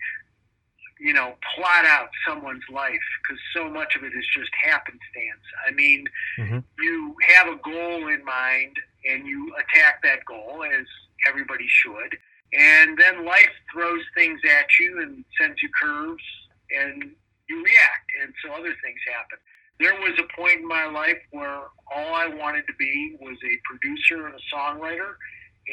you 0.99 1.13
know 1.13 1.35
plot 1.55 1.85
out 1.85 2.09
someone's 2.27 2.63
life 2.71 2.93
because 3.23 3.41
so 3.55 3.69
much 3.69 3.95
of 3.95 4.03
it 4.03 4.13
is 4.15 4.25
just 4.31 4.51
happenstance. 4.63 5.45
I 5.67 5.71
mean, 5.71 6.05
mm-hmm. 6.37 6.59
you 6.79 7.15
have 7.35 7.47
a 7.47 7.57
goal 7.57 8.07
in 8.07 8.23
mind 8.23 8.77
and 9.09 9.27
you 9.27 9.53
attack 9.55 10.01
that 10.03 10.23
goal 10.25 10.63
as 10.63 10.85
everybody 11.27 11.65
should 11.67 12.17
and 12.57 12.97
then 12.97 13.25
life 13.25 13.49
throws 13.71 14.01
things 14.15 14.39
at 14.45 14.67
you 14.79 15.01
and 15.01 15.25
sends 15.39 15.61
you 15.61 15.69
curves, 15.81 16.23
and 16.71 17.11
you 17.49 17.63
react. 17.63 18.09
And 18.23 18.33
so 18.43 18.53
other 18.53 18.73
things 18.83 18.99
happen. 19.13 19.37
There 19.79 19.93
was 19.95 20.17
a 20.19 20.39
point 20.39 20.61
in 20.61 20.67
my 20.67 20.85
life 20.85 21.19
where 21.31 21.63
all 21.93 22.15
I 22.15 22.27
wanted 22.27 22.65
to 22.67 22.73
be 22.79 23.17
was 23.19 23.37
a 23.43 23.59
producer 23.65 24.27
and 24.27 24.35
a 24.35 24.55
songwriter, 24.55 25.15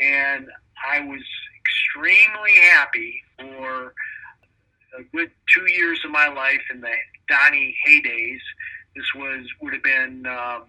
and 0.01 0.49
I 0.91 1.01
was 1.01 1.23
extremely 1.61 2.57
happy 2.75 3.23
for 3.39 3.95
a 4.99 5.03
good 5.15 5.31
two 5.55 5.71
years 5.71 6.01
of 6.05 6.11
my 6.11 6.29
life 6.29 6.63
in 6.73 6.81
the 6.81 6.93
Donnie 7.29 7.77
heydays. 7.87 8.41
This 8.97 9.07
was 9.15 9.47
would 9.61 9.73
have 9.73 9.83
been, 9.85 10.27
um, 10.27 10.65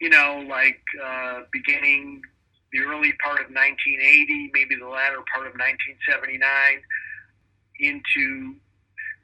you 0.00 0.10
know, 0.10 0.44
like 0.48 0.82
uh, 1.02 1.42
beginning 1.52 2.22
the 2.72 2.80
early 2.80 3.12
part 3.22 3.40
of 3.40 3.46
1980, 3.50 4.50
maybe 4.52 4.76
the 4.76 4.86
latter 4.88 5.22
part 5.34 5.46
of 5.46 5.54
1979, 5.54 6.82
into 7.80 8.54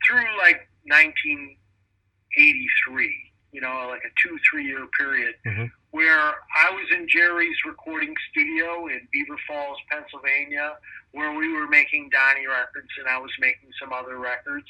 through 0.06 0.36
like 0.38 0.68
1983. 0.84 3.32
You 3.52 3.60
know, 3.62 3.86
like 3.88 4.02
a 4.04 4.10
two 4.20 4.38
three 4.50 4.64
year 4.66 4.86
period 4.98 5.34
Mhm. 5.46 5.70
where 5.90 6.34
I 6.56 6.70
was 6.70 6.90
in 6.90 7.08
Jerry's 7.08 7.56
recording 7.64 8.14
studio 8.30 8.86
in 8.88 9.08
Beaver 9.12 9.38
Falls, 9.46 9.78
Pennsylvania, 9.90 10.76
where 11.12 11.32
we 11.32 11.48
were 11.48 11.66
making 11.66 12.10
Donnie 12.10 12.46
records 12.46 12.90
and 12.98 13.08
I 13.08 13.16
was 13.16 13.32
making 13.38 13.72
some 13.80 13.94
other 13.94 14.18
records. 14.18 14.66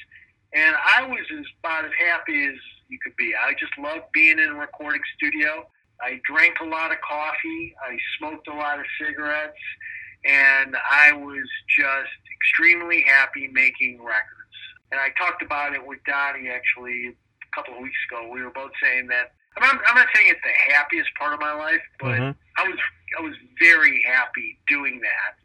And 0.53 0.73
I 0.77 1.01
was 1.03 1.29
as 1.31 1.45
about 1.59 1.83
as 1.83 1.91
happy 1.99 2.45
as 2.45 2.55
you 2.87 2.97
could 3.03 3.15
be. 3.17 3.35
I 3.35 3.53
just 3.55 3.77
loved 3.77 4.09
being 4.13 4.39
in 4.39 4.47
a 4.49 4.55
recording 4.55 5.03
studio. 5.15 5.69
I 6.01 6.21
drank 6.25 6.59
a 6.61 6.65
lot 6.65 6.91
of 6.91 6.97
coffee. 7.01 7.75
I 7.81 7.97
smoked 8.17 8.47
a 8.47 8.53
lot 8.53 8.79
of 8.79 8.85
cigarettes. 8.99 9.57
And 10.25 10.75
I 10.89 11.13
was 11.13 11.47
just 11.77 12.09
extremely 12.35 13.03
happy 13.03 13.47
making 13.47 14.03
records. 14.03 14.55
And 14.91 14.99
I 14.99 15.09
talked 15.17 15.41
about 15.41 15.73
it 15.73 15.85
with 15.85 15.99
Donnie 16.05 16.49
actually 16.49 17.07
a 17.07 17.55
couple 17.55 17.75
of 17.75 17.81
weeks 17.81 17.97
ago. 18.09 18.29
We 18.31 18.41
were 18.41 18.51
both 18.51 18.71
saying 18.81 19.07
that 19.07 19.33
I'm 19.57 19.63
not, 19.63 19.83
I'm 19.87 19.95
not 19.95 20.07
saying 20.13 20.27
it's 20.29 20.41
the 20.43 20.73
happiest 20.73 21.09
part 21.17 21.33
of 21.33 21.39
my 21.39 21.53
life, 21.53 21.81
but 21.99 22.19
Mhm. 22.19 22.35
I 22.57 22.67
was 22.67 22.79
I 23.17 23.21
was 23.21 23.35
very 23.59 24.01
happy 24.03 24.59
doing 24.67 24.99
that. 24.99 25.35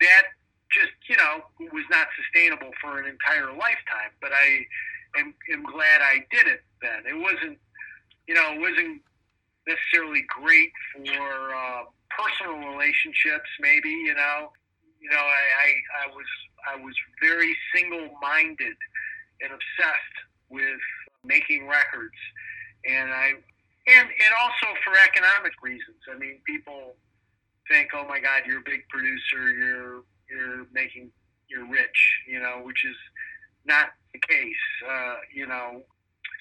That 0.00 0.24
just 0.72 0.92
you 1.08 1.16
know 1.16 1.44
was 1.72 1.84
not 1.90 2.08
sustainable 2.16 2.72
for 2.80 2.98
an 2.98 3.06
entire 3.06 3.52
lifetime, 3.52 4.10
but 4.20 4.32
I 4.32 4.66
am, 5.18 5.34
am 5.52 5.62
glad 5.64 6.00
I 6.02 6.26
did 6.30 6.46
it. 6.48 6.64
Then 6.82 7.06
it 7.06 7.16
wasn't 7.16 7.58
you 8.26 8.34
know 8.34 8.52
it 8.54 8.60
wasn't 8.60 9.02
necessarily 9.66 10.22
great 10.28 10.72
for 10.94 11.54
uh, 11.54 11.82
personal 12.10 12.58
relationships. 12.72 13.48
Maybe 13.60 13.90
you 13.90 14.14
know 14.14 14.52
you 15.00 15.10
know 15.10 15.20
I, 15.22 15.44
I 15.64 16.04
I 16.04 16.06
was 16.14 16.26
I 16.68 16.76
was 16.76 16.94
very 17.22 17.54
single 17.74 18.10
minded 18.20 18.76
and 19.42 19.52
obsessed 19.52 20.16
with 20.48 20.80
making 21.24 21.66
records, 21.66 22.16
and 22.88 23.10
I 23.10 23.32
and 23.86 24.08
and 24.08 24.32
also 24.40 24.66
for 24.84 24.94
economic 25.06 25.52
reasons. 25.62 25.98
I 26.12 26.18
mean, 26.18 26.40
people 26.44 26.94
think, 27.68 27.90
"Oh 27.94 28.06
my 28.06 28.20
God, 28.20 28.42
you're 28.46 28.60
a 28.60 28.64
big 28.64 28.88
producer. 28.88 29.52
You're 29.52 30.02
you're 30.28 30.66
making 30.72 31.10
you're 31.48 31.68
rich," 31.68 32.22
you 32.26 32.40
know, 32.40 32.60
which 32.62 32.84
is 32.84 32.96
not 33.64 33.90
the 34.12 34.18
case. 34.18 34.64
Uh, 34.88 35.16
you 35.34 35.46
know, 35.46 35.82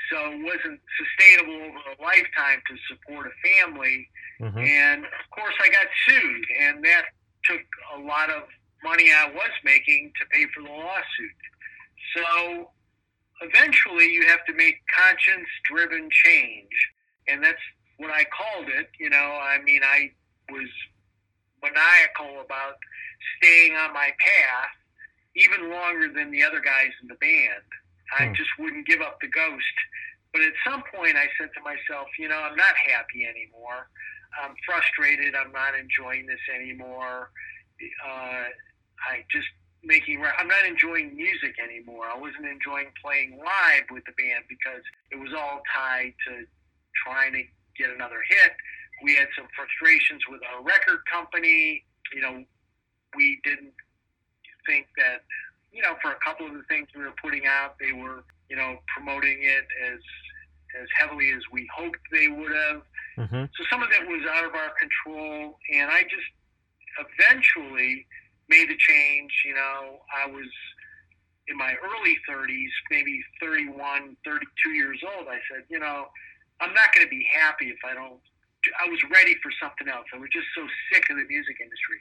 so 0.10 0.32
it 0.32 0.44
wasn't 0.44 0.82
sustainable 0.98 1.56
over 1.56 1.78
a 1.98 2.02
lifetime 2.02 2.62
to 2.68 2.78
support 2.88 3.28
a 3.28 3.48
family. 3.48 4.10
Mhm. 4.40 4.68
And 4.68 5.06
of 5.06 5.30
course, 5.32 5.56
I 5.60 5.70
got 5.70 5.88
sued, 6.08 6.46
and 6.60 6.84
that 6.86 7.06
took 7.44 7.62
a 7.94 8.00
lot 8.00 8.30
of 8.30 8.48
money 8.84 9.12
I 9.12 9.30
was 9.30 9.52
making 9.64 10.14
to 10.20 10.26
pay 10.28 10.46
for 10.48 10.64
the 10.64 10.70
lawsuit. 10.70 11.36
So 12.16 12.74
eventually, 13.42 14.12
you 14.12 14.26
have 14.28 14.46
to 14.46 14.54
make 14.54 14.86
conscience 14.88 15.48
driven 15.64 16.10
change. 16.10 16.92
And 17.28 17.44
that's 17.44 17.62
what 17.98 18.12
I 18.12 18.24
called 18.26 18.70
it. 18.70 18.90
You 19.00 19.10
know, 19.10 19.40
I 19.42 19.60
mean, 19.60 19.84
I 19.84 20.12
was 20.50 20.70
maniacal 21.62 22.42
about 22.42 22.78
staying 23.38 23.76
on 23.76 23.94
my 23.94 24.12
path 24.18 24.72
even 25.36 25.70
longer 25.70 26.08
than 26.12 26.32
the 26.32 26.44
other 26.44 26.60
guys 26.60 26.92
in 27.02 27.08
the 27.08 27.16
band. 27.16 27.64
I 28.18 28.28
Hmm. 28.28 28.34
just 28.34 28.50
wouldn't 28.58 28.88
give 28.88 29.02
up 29.02 29.20
the 29.22 29.28
ghost. 29.28 29.74
But 30.34 30.42
at 30.44 30.54
some 30.64 30.84
point, 30.94 31.16
I 31.18 31.28
said 31.38 31.50
to 31.56 31.62
myself, 31.62 32.08
you 32.20 32.28
know, 32.28 32.40
I'm 32.40 32.56
not 32.56 32.76
happy 32.78 33.26
anymore. 33.26 33.90
I'm 34.44 34.56
frustrated. 34.66 35.36
I'm 35.36 35.52
not 35.52 35.74
enjoying 35.76 36.26
this 36.28 36.40
anymore. 36.54 37.32
Uh, 38.06 38.46
I 39.08 39.26
just 39.32 39.48
making. 39.84 40.24
I'm 40.24 40.48
not 40.48 40.66
enjoying 40.66 41.16
music 41.16 41.56
anymore. 41.60 42.06
I 42.06 42.18
wasn't 42.18 42.46
enjoying 42.46 42.92
playing 43.02 43.38
live 43.40 43.90
with 43.90 44.04
the 44.06 44.12
band 44.14 44.44
because 44.48 44.84
it 45.12 45.16
was 45.18 45.34
all 45.34 45.62
tied 45.74 46.14
to 46.28 46.46
trying 47.06 47.34
to 47.34 47.44
get 47.78 47.90
another 47.90 48.22
hit. 48.28 48.52
We 49.02 49.16
had 49.16 49.30
some 49.36 49.48
frustrations 49.56 50.22
with 50.30 50.42
our 50.54 50.62
record 50.62 51.00
company. 51.12 51.86
You 52.14 52.22
know, 52.22 52.46
we 53.16 53.40
didn't 53.44 53.74
think 54.68 54.88
that, 54.98 55.24
you 55.72 55.82
know, 55.82 55.96
for 56.02 56.12
a 56.12 56.20
couple 56.24 56.48
of 56.48 56.54
the 56.54 56.64
things 56.64 56.88
we 56.96 57.04
were 57.04 57.14
putting 57.22 57.46
out, 57.46 57.76
they 57.80 57.92
were, 57.92 58.24
you 58.50 58.56
know, 58.56 58.80
promoting 58.96 59.44
it 59.44 59.66
as 59.92 60.00
as 60.80 60.88
heavily 60.98 61.32
as 61.32 61.42
we 61.52 61.68
hoped 61.76 61.98
they 62.12 62.28
would 62.28 62.52
have. 62.52 62.84
Mhm. 63.18 63.50
So 63.56 63.64
some 63.72 63.82
of 63.82 63.90
that 63.90 64.06
was 64.06 64.22
out 64.28 64.46
of 64.46 64.54
our 64.54 64.70
control, 64.72 65.60
and 65.74 65.90
I 65.90 66.04
just 66.04 66.30
eventually 67.00 68.06
made 68.50 68.70
the 68.70 68.78
change. 68.78 69.44
You 69.46 69.56
know, 69.56 70.06
I 70.16 70.28
was 70.28 70.48
in 71.48 71.58
my 71.58 71.76
early 71.76 72.20
30s, 72.28 72.72
maybe 72.92 73.24
31, 73.40 74.16
32 74.24 74.72
years 74.72 75.02
old. 75.04 75.28
I 75.28 75.42
said, 75.50 75.66
you 75.70 75.80
know, 75.80 76.12
I'm 76.62 76.74
not 76.74 76.94
going 76.94 77.06
to 77.06 77.10
be 77.10 77.28
happy 77.32 77.70
if 77.70 77.80
I 77.84 77.94
don't. 77.94 78.22
I 78.80 78.88
was 78.88 79.02
ready 79.10 79.36
for 79.42 79.52
something 79.60 79.88
else. 79.88 80.06
I 80.14 80.18
was 80.18 80.30
just 80.30 80.48
so 80.54 80.68
sick 80.92 81.10
of 81.10 81.18
the 81.18 81.26
music 81.26 81.58
industry. 81.60 82.00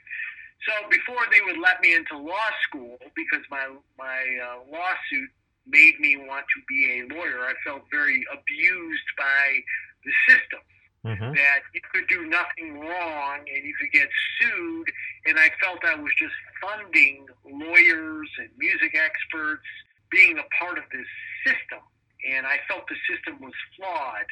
So 0.67 0.73
before 0.89 1.23
they 1.31 1.39
would 1.41 1.57
let 1.57 1.81
me 1.81 1.93
into 1.95 2.17
law 2.17 2.49
school, 2.67 2.97
because 3.15 3.43
my 3.49 3.67
my 3.97 4.21
uh, 4.43 4.59
lawsuit 4.71 5.29
made 5.65 5.99
me 5.99 6.17
want 6.17 6.45
to 6.55 6.61
be 6.67 6.99
a 6.99 7.15
lawyer, 7.15 7.41
I 7.45 7.53
felt 7.63 7.83
very 7.91 8.25
abused 8.33 9.09
by 9.17 9.63
the 10.03 10.11
system 10.27 10.59
Mhm. 11.05 11.33
that 11.35 11.61
you 11.73 11.81
could 11.93 12.07
do 12.07 12.25
nothing 12.25 12.79
wrong 12.79 13.39
and 13.47 13.65
you 13.65 13.73
could 13.75 13.91
get 13.91 14.09
sued. 14.37 14.91
And 15.25 15.39
I 15.39 15.49
felt 15.61 15.83
I 15.85 15.95
was 15.95 16.13
just 16.15 16.33
funding 16.59 17.25
lawyers 17.45 18.29
and 18.37 18.49
music 18.57 18.95
experts 18.95 19.65
being 20.09 20.37
a 20.39 20.43
part 20.59 20.77
of 20.77 20.83
this 20.89 21.07
system. 21.45 21.79
And 22.27 22.45
I 22.45 22.57
felt 22.67 22.87
the 22.87 22.97
system 23.07 23.39
was 23.39 23.53
flawed. 23.77 24.25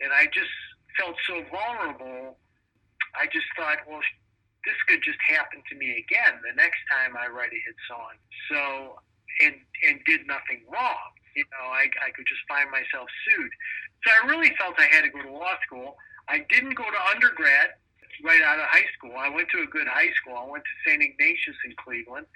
And 0.00 0.12
I 0.12 0.26
just 0.26 0.52
felt 0.96 1.16
so 1.26 1.42
vulnerable. 1.44 2.38
I 3.14 3.26
just 3.26 3.46
thought, 3.56 3.78
well, 3.88 4.02
this 4.64 4.78
could 4.88 5.02
just 5.04 5.20
happen 5.20 5.62
to 5.68 5.74
me 5.76 6.00
again 6.00 6.40
the 6.40 6.56
next 6.56 6.80
time 6.88 7.16
I 7.16 7.28
write 7.28 7.52
a 7.52 7.60
hit 7.60 7.78
song. 7.88 8.16
So, 8.50 8.60
and 9.44 9.56
and 9.88 10.00
did 10.04 10.26
nothing 10.26 10.64
wrong. 10.68 11.10
You 11.36 11.44
know, 11.50 11.66
I, 11.74 11.90
I 12.00 12.14
could 12.14 12.26
just 12.30 12.42
find 12.46 12.70
myself 12.70 13.10
sued. 13.26 13.52
So 14.06 14.08
I 14.12 14.30
really 14.30 14.54
felt 14.54 14.78
I 14.78 14.86
had 14.94 15.02
to 15.02 15.10
go 15.10 15.22
to 15.22 15.32
law 15.32 15.58
school. 15.66 15.96
I 16.28 16.46
didn't 16.48 16.78
go 16.78 16.84
to 16.86 17.00
undergrad 17.10 17.74
right 18.22 18.42
out 18.42 18.62
of 18.62 18.68
high 18.70 18.86
school. 18.94 19.18
I 19.18 19.28
went 19.28 19.50
to 19.50 19.66
a 19.66 19.66
good 19.66 19.88
high 19.88 20.12
school. 20.22 20.38
I 20.38 20.46
went 20.46 20.62
to 20.62 20.74
St. 20.86 21.02
Ignatius 21.02 21.58
in 21.66 21.74
Cleveland. 21.74 22.26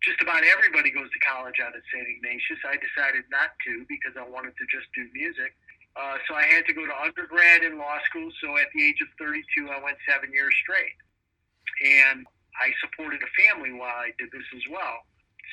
Just 0.00 0.22
about 0.22 0.42
everybody 0.42 0.90
goes 0.90 1.10
to 1.12 1.20
college 1.20 1.60
out 1.60 1.76
at 1.76 1.84
St. 1.92 2.08
Ignatius. 2.08 2.58
I 2.64 2.80
decided 2.80 3.28
not 3.30 3.54
to 3.68 3.84
because 3.86 4.16
I 4.16 4.24
wanted 4.24 4.56
to 4.56 4.64
just 4.72 4.88
do 4.96 5.06
music. 5.12 5.54
Uh, 5.94 6.16
so 6.26 6.34
I 6.34 6.48
had 6.48 6.64
to 6.66 6.72
go 6.72 6.88
to 6.88 6.94
undergrad 6.96 7.62
in 7.62 7.76
law 7.76 8.00
school. 8.08 8.32
So 8.40 8.56
at 8.56 8.72
the 8.74 8.80
age 8.82 8.98
of 9.04 9.08
32, 9.20 9.68
I 9.68 9.78
went 9.84 10.00
seven 10.08 10.32
years 10.32 10.54
straight. 10.64 10.96
And 11.84 12.26
I 12.60 12.70
supported 12.80 13.20
a 13.22 13.42
family 13.42 13.72
while 13.72 13.96
I 13.96 14.12
did 14.18 14.30
this 14.30 14.46
as 14.54 14.62
well. 14.70 14.98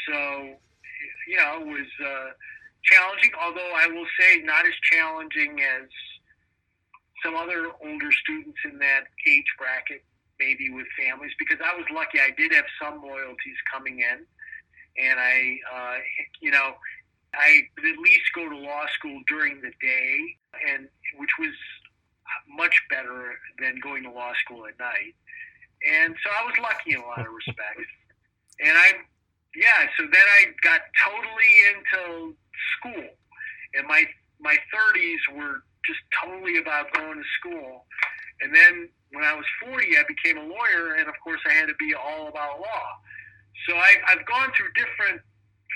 So, 0.08 0.56
you 1.28 1.38
know, 1.38 1.62
it 1.62 1.68
was 1.68 1.90
uh, 2.06 2.30
challenging, 2.84 3.32
although 3.42 3.74
I 3.76 3.88
will 3.88 4.08
say 4.20 4.42
not 4.44 4.66
as 4.66 4.74
challenging 4.92 5.60
as 5.62 5.88
some 7.24 7.36
other 7.36 7.72
older 7.84 8.12
students 8.12 8.60
in 8.66 8.80
that 8.80 9.06
age 9.28 9.52
bracket, 9.58 10.04
maybe 10.40 10.70
with 10.70 10.88
families, 10.98 11.32
because 11.38 11.58
I 11.64 11.76
was 11.76 11.86
lucky. 11.94 12.20
I 12.20 12.32
did 12.38 12.54
have 12.54 12.66
some 12.82 13.02
loyalties 13.02 13.58
coming 13.72 14.00
in, 14.00 14.26
and 15.04 15.20
I, 15.20 15.60
uh, 15.74 15.98
you 16.42 16.52
know, 16.52 16.76
I 17.34 17.62
would 17.78 17.86
at 17.86 18.00
least 18.00 18.24
go 18.34 18.50
to 18.50 18.56
law 18.56 18.86
school 18.94 19.22
during 19.28 19.62
the 19.62 19.72
day, 19.82 20.20
and 20.70 20.88
which 21.18 21.32
was 21.40 21.54
much 22.48 22.82
better 22.90 23.36
than 23.60 23.80
going 23.82 24.04
to 24.04 24.12
law 24.12 24.34
school 24.44 24.66
at 24.66 24.80
night. 24.80 25.16
And 25.88 26.16
so 26.24 26.30
I 26.30 26.46
was 26.46 26.56
lucky 26.62 26.94
in 26.94 27.00
a 27.00 27.06
lot 27.06 27.20
of 27.20 27.34
respects. 27.34 27.88
And 28.62 28.78
I, 28.78 28.92
yeah, 29.56 29.88
so 29.96 30.04
then 30.04 30.28
I 30.36 30.52
got 30.62 30.82
totally 31.00 31.54
into 31.72 32.36
school, 32.76 33.08
and 33.74 33.88
my 33.88 34.04
my 34.42 34.58
30s 34.68 35.38
were 35.38 35.64
just 35.86 36.00
totally 36.22 36.58
about 36.58 36.92
going 36.94 37.18
to 37.18 37.24
school. 37.40 37.86
And 38.42 38.56
then 38.56 38.90
when 39.12 39.24
I 39.24 39.34
was 39.34 39.46
40, 39.66 39.98
I 39.98 40.04
became 40.08 40.38
a 40.38 40.48
lawyer, 40.48 40.96
and 40.96 41.08
of 41.08 41.16
course, 41.24 41.42
I 41.48 41.54
had 41.54 41.68
to 41.68 41.76
be 41.76 41.94
all 41.94 42.28
about 42.28 42.60
law. 42.60 42.88
So 43.68 43.76
I, 43.76 43.96
I've 44.08 44.26
gone 44.26 44.52
through 44.56 44.72
different 44.76 45.22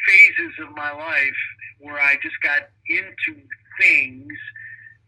phases 0.08 0.54
of 0.62 0.76
my 0.76 0.92
life 0.92 1.42
where 1.80 2.00
I 2.00 2.16
just 2.22 2.40
got 2.42 2.70
into 2.88 3.42
things, 3.80 4.34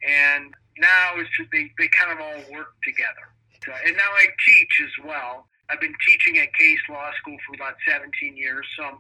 and 0.07 0.53
now 0.77 1.13
it's 1.15 1.29
just, 1.37 1.49
they, 1.51 1.71
they 1.77 1.87
kind 1.87 2.11
of 2.11 2.19
all 2.19 2.57
work 2.57 2.73
together. 2.83 3.31
So, 3.65 3.73
and 3.85 3.95
now 3.97 4.11
I 4.13 4.25
teach 4.45 4.81
as 4.83 5.05
well. 5.05 5.47
I've 5.69 5.81
been 5.81 5.95
teaching 6.07 6.37
at 6.37 6.53
Case 6.53 6.79
Law 6.89 7.09
School 7.19 7.37
for 7.47 7.55
about 7.55 7.75
17 7.89 8.37
years. 8.37 8.65
So 8.77 8.83
I'm, 8.83 8.97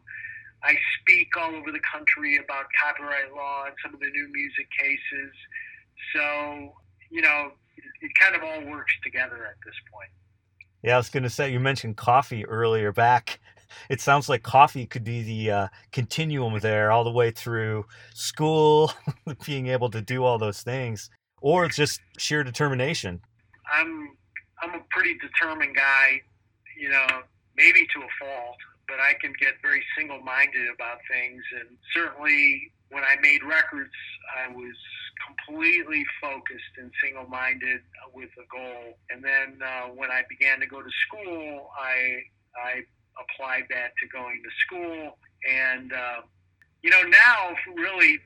I 0.63 0.75
speak 1.01 1.27
all 1.37 1.55
over 1.55 1.71
the 1.71 1.81
country 1.91 2.37
about 2.37 2.65
copyright 2.81 3.33
law 3.35 3.65
and 3.67 3.75
some 3.83 3.93
of 3.93 3.99
the 3.99 4.09
new 4.09 4.27
music 4.33 4.67
cases. 4.77 5.33
So, 6.15 6.73
you 7.11 7.21
know, 7.21 7.51
it, 7.77 7.83
it 8.01 8.11
kind 8.19 8.35
of 8.35 8.43
all 8.43 8.71
works 8.71 8.93
together 9.03 9.45
at 9.45 9.57
this 9.63 9.75
point. 9.93 10.09
Yeah, 10.81 10.95
I 10.95 10.97
was 10.97 11.09
going 11.09 11.23
to 11.23 11.29
say 11.29 11.51
you 11.51 11.59
mentioned 11.59 11.97
coffee 11.97 12.45
earlier 12.45 12.91
back. 12.91 13.39
It 13.89 13.99
sounds 13.99 14.29
like 14.29 14.41
coffee 14.41 14.85
could 14.85 15.03
be 15.03 15.21
the 15.21 15.51
uh, 15.51 15.67
continuum 15.91 16.57
there, 16.59 16.91
all 16.91 17.03
the 17.03 17.11
way 17.11 17.31
through 17.31 17.85
school, 18.13 18.93
being 19.45 19.67
able 19.67 19.89
to 19.89 20.01
do 20.01 20.23
all 20.23 20.37
those 20.37 20.61
things, 20.61 21.09
or 21.41 21.65
it's 21.65 21.75
just 21.75 21.99
sheer 22.17 22.43
determination. 22.43 23.19
I'm 23.69 24.15
I'm 24.65 24.73
a 24.73 24.83
pretty 24.89 25.15
determined 25.19 25.75
guy, 25.75 26.21
you 26.75 26.89
know, 26.89 27.07
maybe 27.55 27.85
to 27.93 27.99
a 27.99 28.09
fault, 28.19 28.57
but 28.87 28.99
I 28.99 29.13
can 29.21 29.33
get 29.39 29.53
very 29.61 29.83
single-minded 29.95 30.67
about 30.73 30.97
things, 31.09 31.43
and 31.59 31.77
certainly 31.93 32.71
when 32.89 33.03
I 33.03 33.15
made 33.21 33.43
records, 33.43 33.93
I 34.35 34.51
was 34.51 34.75
completely 35.25 36.03
focused 36.19 36.73
and 36.77 36.91
single-minded 37.03 37.81
with 38.13 38.29
a 38.41 38.45
goal. 38.51 38.97
And 39.09 39.23
then 39.23 39.61
uh, 39.63 39.87
when 39.89 40.09
I 40.09 40.23
began 40.29 40.59
to 40.59 40.67
go 40.67 40.81
to 40.81 40.89
school, 41.07 41.69
I 41.79 42.23
I 42.57 42.83
applied 43.21 43.65
that 43.69 43.93
to 44.01 44.07
going 44.07 44.41
to 44.43 44.49
school, 44.65 45.17
and 45.49 45.93
uh, 45.93 46.21
you 46.81 46.89
know 46.89 47.03
now 47.03 47.55
really 47.75 48.19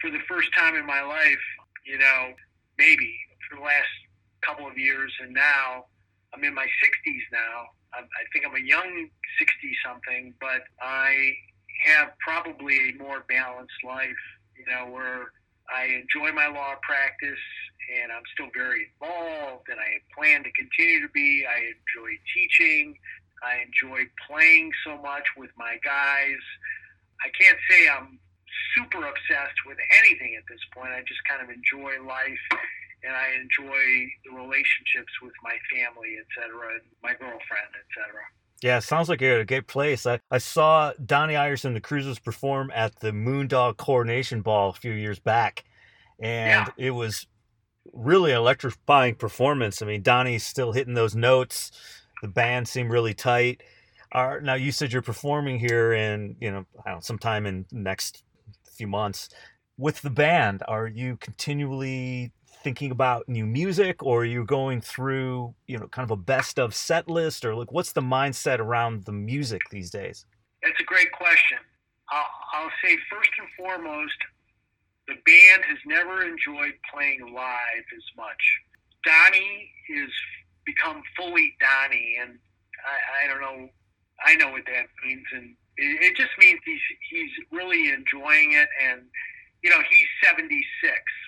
for 0.00 0.10
the 0.10 0.20
first 0.28 0.48
time 0.56 0.76
in 0.76 0.86
my 0.86 1.02
life, 1.02 1.44
you 1.84 1.98
know 1.98 2.32
maybe 2.78 3.14
for 3.48 3.56
the 3.56 3.62
last 3.62 3.88
couple 4.48 4.66
of 4.66 4.78
years, 4.78 5.12
and 5.20 5.34
now 5.34 5.84
I'm 6.34 6.42
in 6.44 6.54
my 6.54 6.64
60s 6.64 7.24
now. 7.32 7.68
I, 7.92 8.00
I 8.00 8.24
think 8.32 8.46
I'm 8.46 8.56
a 8.56 8.64
young 8.64 9.08
60 9.38 9.76
something, 9.84 10.34
but 10.40 10.62
I 10.80 11.32
have 11.84 12.10
probably 12.18 12.90
a 12.90 12.92
more 12.94 13.24
balanced 13.28 13.80
life, 13.84 14.22
you 14.56 14.64
know, 14.66 14.90
where 14.90 15.32
I 15.68 15.84
enjoy 15.84 16.32
my 16.32 16.48
law 16.48 16.74
practice 16.82 17.44
and 18.00 18.12
I'm 18.12 18.22
still 18.34 18.48
very 18.54 18.88
involved 18.92 19.68
and 19.70 19.78
I 19.78 20.00
plan 20.16 20.42
to 20.44 20.50
continue 20.52 21.00
to 21.00 21.12
be. 21.12 21.44
I 21.46 21.72
enjoy 21.72 22.10
teaching. 22.34 22.96
I 23.42 23.64
enjoy 23.64 24.04
playing 24.28 24.72
so 24.84 24.98
much 25.00 25.24
with 25.36 25.50
my 25.56 25.76
guys. 25.84 26.42
I 27.24 27.28
can't 27.38 27.58
say 27.70 27.88
I'm 27.88 28.18
super 28.76 29.06
obsessed 29.06 29.60
with 29.66 29.78
anything 29.98 30.34
at 30.36 30.44
this 30.50 30.60
point. 30.74 30.90
I 30.90 31.00
just 31.06 31.20
kind 31.28 31.40
of 31.42 31.48
enjoy 31.48 32.02
life 32.04 32.60
and 33.04 33.14
I 33.14 33.28
enjoy 33.34 34.08
the 34.24 34.36
relationships 34.36 35.12
with 35.22 35.32
my 35.42 35.56
family, 35.72 36.16
et 36.18 36.26
cetera, 36.34 36.80
my 37.02 37.12
girlfriend, 37.12 37.70
et 37.74 37.88
cetera. 37.94 38.22
Yeah, 38.62 38.80
sounds 38.80 39.08
like 39.08 39.22
a 39.22 39.44
great 39.44 39.68
place. 39.68 40.04
I, 40.04 40.20
I 40.30 40.38
saw 40.38 40.92
Donnie 41.04 41.36
Iverson, 41.36 41.68
and 41.68 41.76
the 41.76 41.80
Cruisers, 41.80 42.18
perform 42.18 42.72
at 42.74 42.98
the 43.00 43.12
Moondog 43.12 43.76
Coronation 43.76 44.42
Ball 44.42 44.70
a 44.70 44.72
few 44.72 44.92
years 44.92 45.20
back, 45.20 45.64
and 46.18 46.66
yeah. 46.66 46.86
it 46.86 46.90
was 46.90 47.26
really 47.92 48.32
electrifying 48.32 49.14
performance. 49.14 49.80
I 49.80 49.86
mean, 49.86 50.02
Donnie's 50.02 50.44
still 50.44 50.72
hitting 50.72 50.94
those 50.94 51.14
notes. 51.14 51.70
The 52.20 52.28
band 52.28 52.66
seemed 52.66 52.90
really 52.90 53.14
tight. 53.14 53.62
Are 54.10 54.40
now 54.40 54.54
you 54.54 54.72
said 54.72 54.92
you're 54.92 55.02
performing 55.02 55.58
here 55.58 55.92
in 55.92 56.36
you 56.40 56.50
know 56.50 56.64
I 56.84 56.90
don't 56.90 56.96
know, 56.96 57.00
sometime 57.00 57.46
in 57.46 57.66
next 57.70 58.24
few 58.74 58.86
months 58.88 59.28
with 59.76 60.02
the 60.02 60.10
band. 60.10 60.62
Are 60.66 60.86
you 60.86 61.16
continually 61.18 62.32
thinking 62.68 62.90
about 62.90 63.26
new 63.30 63.46
music 63.46 64.02
or 64.02 64.20
are 64.20 64.24
you 64.26 64.44
going 64.44 64.78
through 64.78 65.54
you 65.66 65.78
know 65.78 65.88
kind 65.88 66.04
of 66.04 66.10
a 66.10 66.20
best 66.20 66.58
of 66.58 66.74
set 66.74 67.08
list 67.08 67.46
or 67.46 67.54
like 67.54 67.72
what's 67.72 67.92
the 67.92 68.02
mindset 68.02 68.58
around 68.58 69.06
the 69.06 69.12
music 69.12 69.62
these 69.70 69.90
days? 69.90 70.26
That's 70.62 70.78
a 70.78 70.84
great 70.84 71.10
question. 71.12 71.56
I'll, 72.10 72.26
I'll 72.52 72.70
say 72.84 72.94
first 73.10 73.30
and 73.38 73.48
foremost 73.56 74.18
the 75.06 75.14
band 75.24 75.62
has 75.66 75.78
never 75.86 76.20
enjoyed 76.20 76.74
playing 76.92 77.32
live 77.34 77.86
as 77.96 78.04
much. 78.18 78.42
Donnie 79.02 79.70
has 79.96 80.10
become 80.66 81.02
fully 81.16 81.56
donnie 81.58 82.18
and 82.20 82.38
i, 82.84 83.24
I 83.24 83.28
don't 83.28 83.40
know 83.40 83.70
i 84.26 84.34
know 84.34 84.50
what 84.50 84.66
that 84.66 84.84
means 85.02 85.24
and 85.32 85.56
it, 85.78 86.12
it 86.12 86.16
just 86.16 86.32
means 86.38 86.60
he's 86.66 86.86
he's 87.08 87.30
really 87.50 87.88
enjoying 87.88 88.52
it 88.52 88.68
and 88.84 89.00
you 89.62 89.70
know, 89.70 89.82
he's 89.90 90.06
76, 90.22 90.62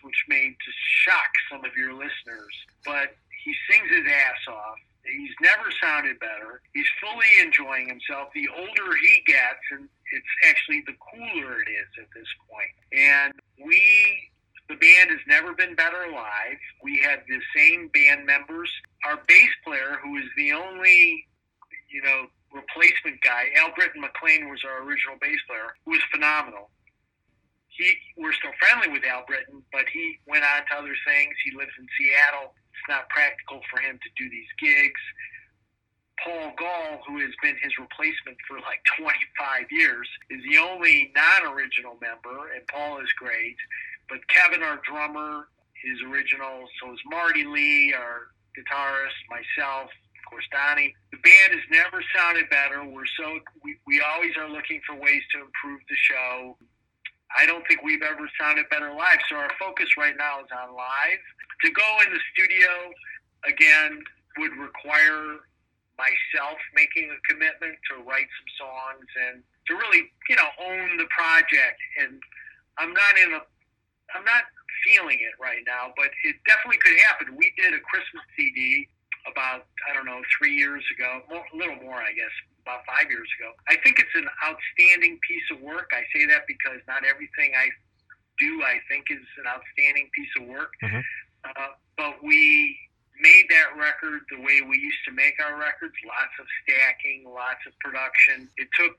which 0.02 0.24
may 0.28 0.54
just 0.64 0.78
shock 1.04 1.30
some 1.50 1.64
of 1.64 1.74
your 1.76 1.92
listeners, 1.92 2.54
but 2.84 3.16
he 3.44 3.54
sings 3.68 3.90
his 3.90 4.06
ass 4.06 4.42
off. 4.48 4.78
He's 5.02 5.34
never 5.40 5.70
sounded 5.82 6.20
better. 6.20 6.60
He's 6.74 6.86
fully 7.00 7.40
enjoying 7.40 7.88
himself. 7.88 8.28
The 8.34 8.48
older 8.54 8.96
he 9.02 9.22
gets, 9.26 9.64
and 9.72 9.88
it's 10.12 10.34
actually 10.48 10.82
the 10.86 10.94
cooler 11.10 11.60
it 11.62 11.70
is 11.70 11.88
at 11.98 12.08
this 12.14 12.28
point. 12.46 12.74
And 12.92 13.32
we, 13.64 14.30
the 14.68 14.76
band 14.76 15.10
has 15.10 15.20
never 15.26 15.54
been 15.54 15.74
better 15.74 16.06
live. 16.12 16.60
We 16.84 16.98
had 16.98 17.22
the 17.26 17.40
same 17.56 17.88
band 17.88 18.26
members. 18.26 18.70
Our 19.04 19.18
bass 19.26 19.50
player, 19.64 19.98
who 20.04 20.18
is 20.18 20.28
the 20.36 20.52
only, 20.52 21.26
you 21.90 22.02
know, 22.02 22.26
replacement 22.52 23.20
guy, 23.22 23.46
Albritton 23.58 24.02
McClain 24.02 24.50
was 24.50 24.62
our 24.64 24.84
original 24.84 25.16
bass 25.20 25.40
player, 25.48 25.74
who 25.84 25.92
was 25.92 26.02
phenomenal 26.12 26.70
he 27.80 27.96
we're 28.20 28.36
still 28.36 28.52
friendly 28.60 28.92
with 28.92 29.04
Albritton, 29.08 29.64
but 29.72 29.88
he 29.88 30.20
went 30.28 30.44
on 30.44 30.60
to 30.68 30.84
other 30.84 30.96
things. 31.08 31.32
He 31.44 31.56
lives 31.56 31.72
in 31.80 31.88
Seattle. 31.96 32.52
It's 32.76 32.88
not 32.88 33.08
practical 33.08 33.64
for 33.72 33.80
him 33.80 33.96
to 33.96 34.10
do 34.20 34.28
these 34.28 34.52
gigs. 34.60 35.00
Paul 36.20 36.52
Goll, 36.60 37.00
who 37.08 37.18
has 37.24 37.32
been 37.42 37.56
his 37.62 37.72
replacement 37.80 38.36
for 38.46 38.60
like 38.60 38.84
25 39.00 39.72
years, 39.72 40.06
is 40.28 40.44
the 40.44 40.58
only 40.58 41.12
non-original 41.16 41.96
member, 42.00 42.52
and 42.52 42.66
Paul 42.68 43.00
is 43.00 43.08
great. 43.16 43.56
But 44.08 44.20
Kevin, 44.28 44.62
our 44.62 44.80
drummer, 44.84 45.48
is 45.84 45.98
original. 46.04 46.68
So 46.76 46.92
is 46.92 47.00
Marty 47.08 47.44
Lee, 47.44 47.94
our 47.96 48.28
guitarist, 48.52 49.16
myself, 49.30 49.88
of 49.88 50.22
course, 50.28 50.44
Donnie. 50.52 50.94
The 51.12 51.18
band 51.18 51.56
has 51.56 51.64
never 51.70 52.04
sounded 52.14 52.50
better. 52.50 52.84
We're 52.84 53.08
so 53.16 53.40
we, 53.64 53.76
we 53.86 54.02
always 54.02 54.36
are 54.36 54.48
looking 54.48 54.80
for 54.86 54.94
ways 54.94 55.22
to 55.32 55.40
improve 55.40 55.80
the 55.88 55.96
show. 55.96 56.56
I 57.36 57.46
don't 57.46 57.66
think 57.68 57.82
we've 57.82 58.02
ever 58.02 58.28
sounded 58.38 58.68
better 58.70 58.90
live. 58.90 59.18
So 59.28 59.36
our 59.36 59.50
focus 59.58 59.88
right 59.96 60.14
now 60.16 60.40
is 60.40 60.50
on 60.50 60.74
live. 60.74 61.22
To 61.64 61.70
go 61.70 61.88
in 62.06 62.12
the 62.12 62.20
studio 62.34 62.70
again 63.46 64.02
would 64.38 64.52
require 64.56 65.44
myself 65.98 66.56
making 66.74 67.12
a 67.12 67.18
commitment 67.28 67.76
to 67.92 68.02
write 68.02 68.26
some 68.40 68.50
songs 68.56 69.06
and 69.28 69.42
to 69.68 69.76
really, 69.76 70.08
you 70.28 70.36
know, 70.36 70.50
own 70.58 70.96
the 70.96 71.06
project. 71.12 71.78
And 72.00 72.18
I'm 72.78 72.92
not 72.92 73.14
in 73.20 73.36
a, 73.36 73.42
I'm 74.16 74.24
not 74.24 74.48
feeling 74.84 75.20
it 75.20 75.36
right 75.36 75.60
now, 75.68 75.92
but 75.96 76.08
it 76.24 76.36
definitely 76.48 76.80
could 76.80 76.96
happen. 77.04 77.36
We 77.36 77.52
did 77.56 77.74
a 77.74 77.80
Christmas 77.84 78.24
CD 78.36 78.88
about 79.28 79.68
I 79.84 79.92
don't 79.92 80.06
know 80.06 80.22
three 80.38 80.56
years 80.56 80.82
ago, 80.96 81.20
more, 81.28 81.44
a 81.44 81.56
little 81.56 81.76
more, 81.84 82.00
I 82.00 82.12
guess, 82.16 82.32
about 82.70 82.87
five 82.87 83.11
years 83.11 83.26
ago. 83.35 83.50
I 83.66 83.74
think 83.83 83.98
it's 83.98 84.14
an 84.14 84.30
outstanding 84.46 85.18
piece 85.26 85.48
of 85.50 85.59
work. 85.59 85.90
I 85.90 86.06
say 86.14 86.26
that 86.30 86.46
because 86.46 86.78
not 86.87 87.02
everything 87.02 87.50
I 87.59 87.66
do 88.38 88.62
I 88.62 88.78
think 88.87 89.11
is 89.11 89.26
an 89.42 89.50
outstanding 89.50 90.09
piece 90.14 90.33
of 90.38 90.46
work. 90.46 90.70
Mm-hmm. 90.83 91.02
Uh, 91.44 91.74
but 91.98 92.22
we 92.22 92.78
made 93.18 93.44
that 93.50 93.76
record 93.76 94.22
the 94.30 94.40
way 94.40 94.62
we 94.62 94.78
used 94.78 95.02
to 95.04 95.12
make 95.12 95.35
our 95.42 95.59
records 95.59 95.92
lots 96.06 96.33
of 96.38 96.46
stacking, 96.62 97.26
lots 97.26 97.61
of 97.66 97.74
production. 97.83 98.48
It 98.56 98.68
took 98.78 98.96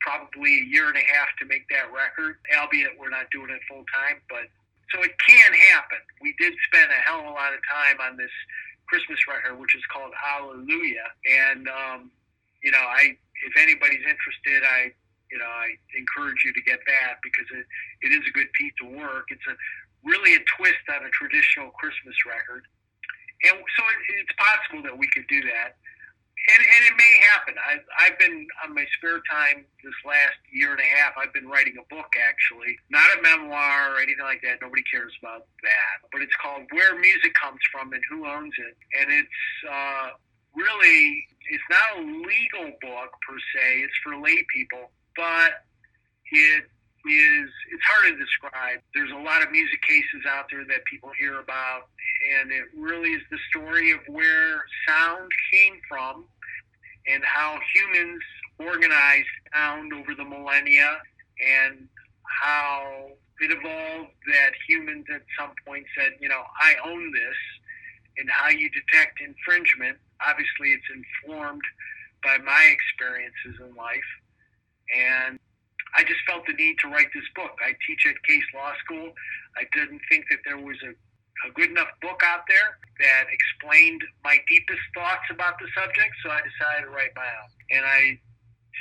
probably 0.00 0.58
a 0.58 0.66
year 0.66 0.88
and 0.88 0.98
a 0.98 1.06
half 1.14 1.30
to 1.38 1.46
make 1.46 1.68
that 1.70 1.92
record, 1.94 2.42
albeit 2.50 2.98
we're 2.98 3.12
not 3.12 3.30
doing 3.30 3.50
it 3.54 3.62
full 3.70 3.86
time. 3.94 4.18
But 4.26 4.50
so 4.90 4.98
it 5.04 5.14
can 5.22 5.52
happen. 5.70 6.02
We 6.18 6.34
did 6.42 6.52
spend 6.66 6.90
a 6.90 7.00
hell 7.06 7.20
of 7.22 7.30
a 7.30 7.34
lot 7.36 7.54
of 7.54 7.62
time 7.70 8.02
on 8.02 8.18
this 8.18 8.34
Christmas 8.90 9.18
record, 9.30 9.58
which 9.62 9.74
is 9.78 9.82
called 9.94 10.10
Hallelujah. 10.18 11.06
And 11.22 11.70
um, 11.70 12.10
you 12.62 12.70
know, 12.70 12.82
I 12.82 13.18
if 13.42 13.54
anybody's 13.58 14.02
interested, 14.06 14.62
I 14.62 14.94
you 15.30 15.38
know 15.38 15.50
I 15.50 15.74
encourage 15.98 16.42
you 16.44 16.52
to 16.54 16.62
get 16.62 16.80
that 16.86 17.18
because 17.22 17.46
it, 17.50 17.66
it 18.06 18.10
is 18.14 18.22
a 18.26 18.32
good 18.32 18.50
piece 18.54 18.74
of 18.82 18.94
work. 18.94 19.28
It's 19.30 19.46
a 19.50 19.54
really 20.06 20.34
a 20.34 20.42
twist 20.56 20.82
on 20.90 21.04
a 21.04 21.10
traditional 21.10 21.70
Christmas 21.78 22.14
record, 22.26 22.64
and 23.50 23.58
so 23.58 23.82
it, 23.82 23.98
it's 24.22 24.34
possible 24.38 24.82
that 24.86 24.96
we 24.96 25.06
could 25.10 25.26
do 25.28 25.42
that. 25.42 25.76
And, 26.42 26.58
and 26.58 26.82
it 26.90 26.96
may 26.98 27.14
happen. 27.30 27.54
I've, 27.54 27.86
I've 28.02 28.18
been 28.18 28.48
on 28.66 28.74
my 28.74 28.82
spare 28.98 29.22
time 29.30 29.62
this 29.84 29.94
last 30.02 30.34
year 30.50 30.72
and 30.74 30.80
a 30.80 30.90
half. 30.98 31.14
I've 31.14 31.32
been 31.32 31.46
writing 31.46 31.78
a 31.78 31.86
book, 31.86 32.18
actually, 32.18 32.74
not 32.90 33.06
a 33.14 33.22
memoir 33.22 33.94
or 33.94 34.02
anything 34.02 34.26
like 34.26 34.42
that. 34.42 34.58
Nobody 34.58 34.82
cares 34.90 35.14
about 35.22 35.46
that. 35.62 36.02
But 36.10 36.22
it's 36.22 36.34
called 36.42 36.66
"Where 36.74 36.98
Music 36.98 37.30
Comes 37.38 37.62
From 37.70 37.92
and 37.92 38.02
Who 38.10 38.26
Owns 38.26 38.54
It," 38.58 38.74
and 38.98 39.12
it's 39.12 39.42
uh, 39.70 40.18
really 40.54 41.26
it's 41.50 41.64
not 41.68 41.98
a 41.98 42.00
legal 42.00 42.72
book 42.80 43.12
per 43.26 43.36
se. 43.54 43.80
It's 43.80 43.96
for 44.02 44.16
lay 44.16 44.44
people, 44.54 44.90
but 45.16 45.64
it 46.30 46.64
is 47.04 47.50
it's 47.70 47.84
hard 47.84 48.12
to 48.12 48.18
describe. 48.18 48.80
There's 48.94 49.10
a 49.10 49.16
lot 49.16 49.42
of 49.42 49.50
music 49.50 49.82
cases 49.82 50.22
out 50.28 50.46
there 50.50 50.64
that 50.64 50.84
people 50.84 51.10
hear 51.18 51.40
about, 51.40 51.88
and 52.40 52.52
it 52.52 52.64
really 52.76 53.10
is 53.10 53.22
the 53.30 53.38
story 53.50 53.90
of 53.90 54.00
where 54.06 54.64
sound 54.86 55.30
came 55.52 55.80
from 55.88 56.24
and 57.06 57.22
how 57.24 57.58
humans 57.74 58.22
organized 58.58 59.26
sound 59.52 59.92
over 59.92 60.14
the 60.14 60.24
millennia 60.24 60.98
and 61.66 61.88
how 62.22 63.08
it 63.40 63.50
evolved 63.50 64.12
that 64.28 64.52
humans 64.68 65.04
at 65.12 65.22
some 65.38 65.50
point 65.66 65.84
said, 65.98 66.12
you 66.20 66.28
know, 66.28 66.42
I 66.60 66.74
own 66.88 67.12
this, 67.12 67.36
and 68.18 68.30
how 68.30 68.50
you 68.50 68.70
detect 68.70 69.20
infringement 69.20 69.98
obviously 70.28 70.72
it's 70.72 70.90
informed 70.92 71.62
by 72.22 72.38
my 72.38 72.62
experiences 72.70 73.58
in 73.60 73.74
life. 73.74 74.10
And 74.94 75.38
I 75.94 76.04
just 76.04 76.20
felt 76.26 76.46
the 76.46 76.54
need 76.54 76.78
to 76.80 76.88
write 76.88 77.08
this 77.14 77.26
book. 77.34 77.58
I 77.60 77.74
teach 77.86 78.06
at 78.06 78.16
Case 78.24 78.44
Law 78.54 78.72
School. 78.84 79.12
I 79.56 79.64
didn't 79.74 80.00
think 80.08 80.24
that 80.30 80.40
there 80.44 80.58
was 80.58 80.76
a, 80.82 80.92
a 81.48 81.50
good 81.52 81.70
enough 81.70 81.92
book 82.00 82.22
out 82.24 82.44
there 82.48 82.78
that 83.00 83.24
explained 83.28 84.02
my 84.24 84.38
deepest 84.48 84.80
thoughts 84.94 85.26
about 85.30 85.58
the 85.58 85.68
subject, 85.76 86.14
so 86.24 86.30
I 86.30 86.40
decided 86.40 86.86
to 86.86 86.90
write 86.90 87.12
my 87.14 87.28
own. 87.28 87.50
And 87.70 87.84
I 87.84 88.18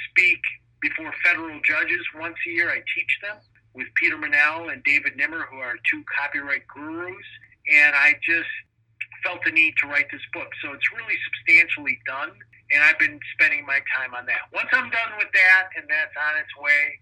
speak 0.10 0.40
before 0.82 1.14
federal 1.24 1.60
judges 1.62 2.02
once 2.16 2.38
a 2.48 2.50
year. 2.52 2.70
I 2.70 2.82
teach 2.96 3.14
them 3.22 3.38
with 3.74 3.88
Peter 3.96 4.18
Menell 4.18 4.72
and 4.72 4.84
David 4.84 5.16
Nimmer, 5.16 5.48
who 5.50 5.58
are 5.58 5.76
two 5.90 6.04
copyright 6.18 6.68
gurus. 6.68 7.28
And 7.72 7.96
I 7.96 8.16
just 8.24 8.50
felt 9.24 9.40
the 9.46 9.52
need 9.52 9.74
to 9.82 9.88
write 9.88 10.08
this 10.12 10.22
book. 10.34 10.48
So 10.64 10.74
it's 10.74 10.92
really 10.92 11.18
substantially 11.30 12.00
done. 12.06 12.32
And 12.74 12.84
I've 12.84 13.00
been 13.00 13.20
spending 13.34 13.66
my 13.66 13.80
time 13.96 14.14
on 14.16 14.26
that. 14.28 14.48
Once 14.54 14.70
I'm 14.72 14.90
done 14.90 15.12
with 15.18 15.28
that 15.34 15.70
and 15.76 15.86
that's 15.90 16.16
on 16.16 16.40
its 16.40 16.56
way, 16.58 17.00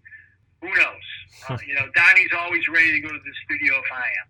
who 0.62 0.70
knows? 0.76 1.06
Uh, 1.48 1.58
you 1.66 1.74
know, 1.74 1.86
Donnie's 1.96 2.32
always 2.38 2.68
ready 2.68 2.92
to 2.92 3.00
go 3.00 3.08
to 3.08 3.18
the 3.18 3.32
studio 3.46 3.74
if 3.78 3.92
I 3.94 4.02
am. 4.02 4.28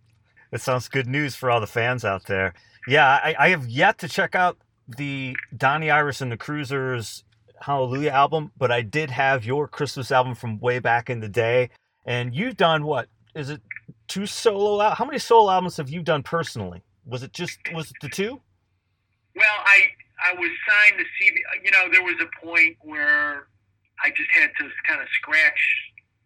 That 0.52 0.62
sounds 0.62 0.88
good 0.88 1.08
news 1.08 1.34
for 1.34 1.50
all 1.50 1.60
the 1.60 1.66
fans 1.66 2.06
out 2.06 2.26
there. 2.26 2.54
Yeah, 2.88 3.08
I, 3.08 3.36
I 3.40 3.50
have 3.50 3.68
yet 3.68 3.98
to 4.00 4.08
check 4.08 4.36
out 4.36 4.58
the 4.98 5.36
Donnie 5.56 5.90
Iris 5.90 6.22
and 6.22 6.32
the 6.32 6.38
Cruisers 6.38 7.24
Hallelujah 7.62 8.12
album, 8.12 8.52
but 8.58 8.72
I 8.72 8.82
did 8.82 9.10
have 9.10 9.44
your 9.44 9.68
Christmas 9.68 10.12
album 10.12 10.36
from 10.36 10.60
way 10.60 10.80
back 10.80 11.10
in 11.10 11.20
the 11.20 11.28
day. 11.28 11.70
And 12.06 12.34
you've 12.34 12.58
done 12.58 12.86
what? 12.86 13.08
Is 13.36 13.50
it 13.50 13.62
two 14.08 14.26
solo 14.26 14.82
out? 14.82 14.98
How 14.98 15.06
many 15.06 15.20
solo 15.20 15.52
albums 15.52 15.78
have 15.78 15.90
you 15.90 16.02
done 16.02 16.24
personally? 16.24 16.84
Was 17.06 17.24
it 17.24 17.34
just 17.34 17.60
was 17.74 17.90
it 17.92 17.98
the 18.02 18.10
two? 18.10 18.42
Well, 19.36 19.58
I 19.66 19.82
I 20.24 20.34
was 20.34 20.50
signed 20.68 21.00
to 21.00 21.06
CB. 21.06 21.38
You 21.64 21.72
know, 21.72 21.90
there 21.92 22.04
was 22.04 22.16
a 22.22 22.46
point 22.46 22.78
where 22.82 23.48
I 24.04 24.10
just 24.10 24.30
had 24.32 24.52
to 24.60 24.70
kind 24.88 25.02
of 25.02 25.08
scratch 25.16 25.62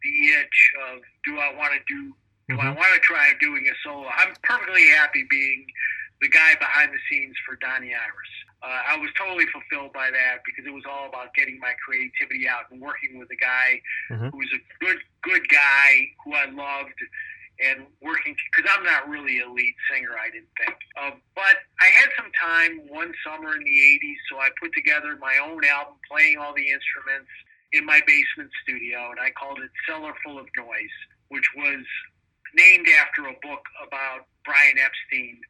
the 0.04 0.10
itch 0.40 0.74
of 0.92 1.02
do 1.26 1.40
I 1.40 1.54
want 1.56 1.74
to 1.74 1.80
do 1.88 2.14
do 2.50 2.56
mm-hmm. 2.56 2.68
I 2.68 2.72
want 2.72 2.94
to 2.94 3.00
try 3.00 3.32
doing 3.40 3.66
a 3.68 3.76
solo? 3.84 4.08
I'm 4.18 4.34
perfectly 4.44 4.88
happy 4.90 5.26
being 5.30 5.66
the 6.22 6.30
guy 6.30 6.56
behind 6.60 6.92
the 6.92 7.00
scenes 7.10 7.36
for 7.46 7.56
Donnie 7.56 7.94
Iris. 7.94 8.34
Uh, 8.64 8.96
I 8.96 8.98
was 8.98 9.10
totally 9.18 9.46
fulfilled 9.52 9.92
by 9.92 10.10
that 10.10 10.40
because 10.46 10.66
it 10.66 10.74
was 10.74 10.84
all 10.90 11.08
about 11.08 11.34
getting 11.36 11.60
my 11.60 11.74
creativity 11.84 12.48
out 12.48 12.72
and 12.72 12.80
working 12.80 13.20
with 13.20 13.28
a 13.32 13.36
guy 13.36 13.82
mm-hmm. 14.10 14.30
who 14.32 14.38
was 14.38 14.52
a 14.56 14.62
good 14.84 14.98
good 15.22 15.48
guy 15.50 16.08
who 16.24 16.34
I 16.34 16.46
loved 16.46 16.96
and 17.60 17.86
working 18.02 18.36
because 18.52 18.70
I'm 18.74 18.84
not 18.84 19.10
really 19.10 19.40
a 19.40 19.50
lead 19.50 19.76
singer, 19.92 20.16
I 20.18 20.30
didn't 20.30 20.54
think. 20.58 20.78
Uh, 20.98 21.12
but 21.36 21.58
I 21.82 21.88
had 21.94 22.10
some 22.18 22.32
time 22.34 22.88
one 22.88 23.14
summer 23.26 23.56
in 23.56 23.64
the 23.64 23.78
'80s, 24.00 24.20
so 24.30 24.40
I 24.40 24.50
put 24.62 24.74
together 24.74 25.18
my 25.20 25.38
own 25.38 25.64
album, 25.66 25.96
playing 26.10 26.38
all 26.38 26.54
the 26.54 26.70
instruments 26.70 27.30
in 27.74 27.86
my 27.86 28.02
basement 28.06 28.50
studio, 28.64 29.12
and 29.12 29.20
I 29.20 29.32
called 29.32 29.60
it 29.60 29.70
"Cellar 29.88 30.14
Full 30.24 30.40
of 30.40 30.48
Noise," 30.58 30.98
which 31.30 31.46
was 31.56 31.86
named 32.54 32.88
after 33.02 33.26
a 33.28 33.36
book 33.42 33.66
about 33.82 34.30
Brian 34.46 34.78
Epstein, 34.78 35.42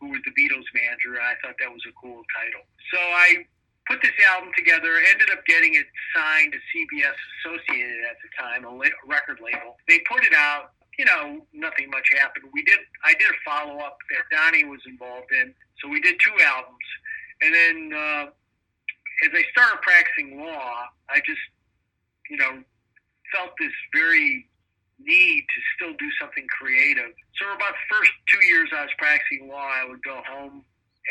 who 0.00 0.08
was 0.08 0.20
the 0.24 0.32
Beatles 0.32 0.68
manager. 0.74 1.20
I 1.20 1.34
thought 1.42 1.56
that 1.60 1.70
was 1.70 1.82
a 1.88 1.92
cool 2.00 2.24
title. 2.32 2.64
So 2.92 2.98
I 2.98 3.44
put 3.88 4.02
this 4.02 4.12
album 4.32 4.50
together, 4.56 5.00
ended 5.10 5.30
up 5.32 5.44
getting 5.46 5.74
it 5.74 5.86
signed 6.14 6.52
to 6.52 6.60
CBS 6.70 7.16
Associated 7.40 8.04
at 8.04 8.16
the 8.20 8.28
time, 8.36 8.64
a 8.64 8.72
record 9.06 9.40
label. 9.42 9.76
They 9.88 10.00
put 10.00 10.24
it 10.24 10.34
out. 10.34 10.72
You 10.98 11.04
know, 11.04 11.46
nothing 11.52 11.90
much 11.90 12.08
happened. 12.18 12.46
We 12.52 12.64
did. 12.64 12.78
I 13.04 13.12
did 13.14 13.28
a 13.30 13.38
follow 13.44 13.78
up 13.78 13.98
that 14.10 14.36
Donnie 14.36 14.64
was 14.64 14.80
involved 14.86 15.30
in. 15.32 15.54
So 15.80 15.88
we 15.88 16.00
did 16.00 16.16
two 16.18 16.34
albums, 16.42 16.88
and 17.40 17.54
then 17.54 17.92
uh, 17.94 18.26
as 19.24 19.30
I 19.32 19.44
started 19.52 19.80
practicing 19.82 20.40
law, 20.40 20.86
I 21.08 21.20
just, 21.24 21.40
you 22.30 22.36
know, 22.36 22.62
felt 23.32 23.50
this 23.60 23.72
very 23.94 24.46
need 24.98 25.46
to 25.46 25.60
still 25.76 25.94
do 25.96 26.10
something 26.20 26.46
creative. 26.48 27.14
So 27.38 27.46
about 27.54 27.74
the 27.74 27.94
first 27.94 28.10
two 28.32 28.44
years 28.46 28.68
I 28.74 28.82
was 28.82 28.90
practicing 28.98 29.48
law, 29.48 29.70
I 29.70 29.86
would 29.88 30.02
go 30.02 30.20
home 30.26 30.64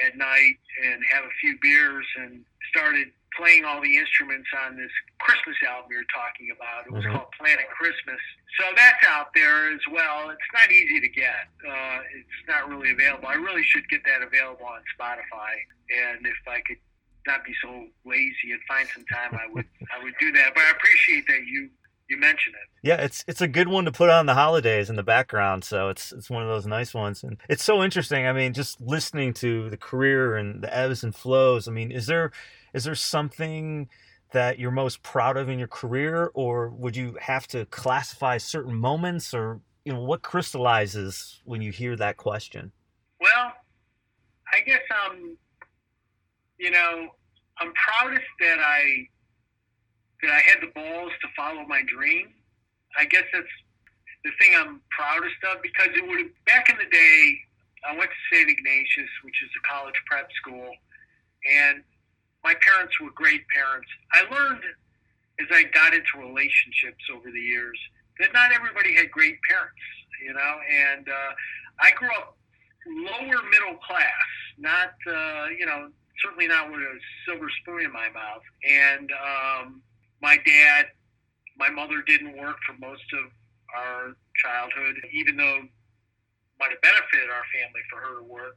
at 0.05 0.17
night 0.17 0.59
and 0.83 1.01
have 1.09 1.23
a 1.23 1.33
few 1.39 1.57
beers 1.61 2.05
and 2.19 2.43
started 2.69 3.07
playing 3.37 3.63
all 3.63 3.79
the 3.81 3.95
instruments 3.95 4.49
on 4.65 4.75
this 4.75 4.91
Christmas 5.21 5.55
album 5.69 5.93
you're 5.93 6.09
talking 6.09 6.49
about. 6.49 6.89
It 6.89 6.91
was 6.91 7.05
mm-hmm. 7.05 7.15
called 7.15 7.29
Planet 7.37 7.69
Christmas. 7.69 8.19
So 8.59 8.65
that's 8.75 9.05
out 9.05 9.29
there 9.33 9.71
as 9.71 9.79
well. 9.93 10.29
It's 10.33 10.51
not 10.53 10.71
easy 10.73 10.99
to 10.99 11.07
get. 11.07 11.45
Uh, 11.61 11.99
it's 12.17 12.41
not 12.49 12.67
really 12.67 12.91
available. 12.91 13.29
I 13.29 13.37
really 13.37 13.63
should 13.63 13.87
get 13.89 14.01
that 14.05 14.25
available 14.25 14.65
on 14.65 14.81
Spotify. 14.97 15.53
And 15.93 16.25
if 16.25 16.41
I 16.49 16.59
could 16.65 16.81
not 17.27 17.45
be 17.45 17.53
so 17.61 17.85
lazy 18.05 18.51
and 18.51 18.61
find 18.67 18.87
some 18.89 19.05
time, 19.05 19.37
I 19.37 19.51
would 19.53 19.65
I 19.93 20.03
would 20.03 20.15
do 20.19 20.31
that. 20.33 20.55
But 20.55 20.63
I 20.63 20.71
appreciate 20.71 21.27
that 21.27 21.45
you 21.45 21.69
you 22.09 22.17
mention 22.17 22.53
it. 22.53 22.87
Yeah, 22.87 23.01
it's 23.01 23.23
it's 23.27 23.41
a 23.41 23.47
good 23.47 23.67
one 23.67 23.85
to 23.85 23.91
put 23.91 24.09
on 24.09 24.25
the 24.25 24.33
holidays 24.33 24.89
in 24.89 24.95
the 24.95 25.03
background. 25.03 25.63
So 25.63 25.89
it's 25.89 26.11
it's 26.11 26.29
one 26.29 26.41
of 26.41 26.49
those 26.49 26.65
nice 26.65 26.93
ones, 26.93 27.23
and 27.23 27.37
it's 27.49 27.63
so 27.63 27.83
interesting. 27.83 28.25
I 28.25 28.33
mean, 28.33 28.53
just 28.53 28.79
listening 28.81 29.33
to 29.35 29.69
the 29.69 29.77
career 29.77 30.37
and 30.37 30.63
the 30.63 30.75
ebbs 30.75 31.03
and 31.03 31.13
flows. 31.13 31.67
I 31.67 31.71
mean, 31.71 31.91
is 31.91 32.07
there 32.07 32.31
is 32.73 32.83
there 32.83 32.95
something 32.95 33.89
that 34.33 34.59
you're 34.59 34.71
most 34.71 35.03
proud 35.03 35.37
of 35.37 35.49
in 35.49 35.57
your 35.57 35.67
career, 35.67 36.31
or 36.33 36.69
would 36.69 36.95
you 36.95 37.17
have 37.21 37.47
to 37.47 37.65
classify 37.67 38.37
certain 38.37 38.75
moments, 38.75 39.33
or 39.33 39.61
you 39.85 39.93
know, 39.93 40.01
what 40.01 40.21
crystallizes 40.21 41.39
when 41.45 41.61
you 41.61 41.71
hear 41.71 41.95
that 41.95 42.17
question? 42.17 42.71
Well, 43.21 43.53
I 44.53 44.59
guess 44.61 44.81
um, 45.05 45.37
you 46.57 46.71
know, 46.71 47.09
I'm 47.59 47.73
proudest 47.73 48.27
that 48.41 48.59
I 48.59 49.07
that 50.21 50.31
I 50.31 50.39
had 50.41 50.61
the 50.61 50.71
balls 50.73 51.11
to 51.21 51.27
follow 51.35 51.63
my 51.65 51.81
dream. 51.87 52.33
I 52.97 53.05
guess 53.05 53.23
that's 53.31 53.47
the 54.23 54.31
thing 54.41 54.55
I'm 54.57 54.81
proudest 54.89 55.35
of 55.53 55.61
because 55.61 55.89
it 55.95 56.07
would 56.07 56.19
have, 56.19 56.31
back 56.45 56.69
in 56.69 56.77
the 56.77 56.89
day, 56.91 57.37
I 57.87 57.95
went 57.95 58.09
to 58.09 58.35
St. 58.35 58.49
Ignatius, 58.49 59.09
which 59.23 59.35
is 59.43 59.49
a 59.55 59.67
college 59.67 59.95
prep 60.09 60.27
school, 60.41 60.71
and 61.45 61.83
my 62.47 62.55
parents 62.63 62.95
were 63.01 63.11
great 63.11 63.43
parents. 63.53 63.89
I 64.13 64.23
learned 64.31 64.63
as 65.41 65.47
I 65.51 65.63
got 65.63 65.93
into 65.93 66.15
relationships 66.15 67.03
over 67.13 67.29
the 67.29 67.41
years 67.41 67.77
that 68.21 68.31
not 68.31 68.53
everybody 68.53 68.95
had 68.95 69.11
great 69.11 69.35
parents, 69.49 69.83
you 70.23 70.31
know, 70.31 70.53
and 70.71 71.09
uh, 71.09 71.31
I 71.81 71.91
grew 71.91 72.07
up 72.15 72.37
lower 72.87 73.43
middle 73.51 73.75
class, 73.85 74.29
not, 74.57 74.95
uh, 75.11 75.47
you 75.59 75.65
know, 75.65 75.89
certainly 76.23 76.47
not 76.47 76.71
with 76.71 76.79
a 76.79 76.95
silver 77.27 77.49
spoon 77.59 77.81
in 77.83 77.91
my 77.91 78.07
mouth. 78.15 78.41
And 78.63 79.11
um, 79.11 79.81
my 80.21 80.37
dad, 80.45 80.85
my 81.57 81.69
mother 81.69 82.01
didn't 82.07 82.37
work 82.37 82.55
for 82.65 82.79
most 82.79 83.03
of 83.11 83.29
our 83.75 84.15
childhood, 84.41 84.95
even 85.11 85.35
though 85.35 85.63
might 86.61 86.71
have 86.71 86.81
benefited 86.81 87.29
our 87.29 87.43
family 87.51 87.81
for 87.91 87.99
her 87.99 88.21
to 88.21 88.23
work. 88.23 88.55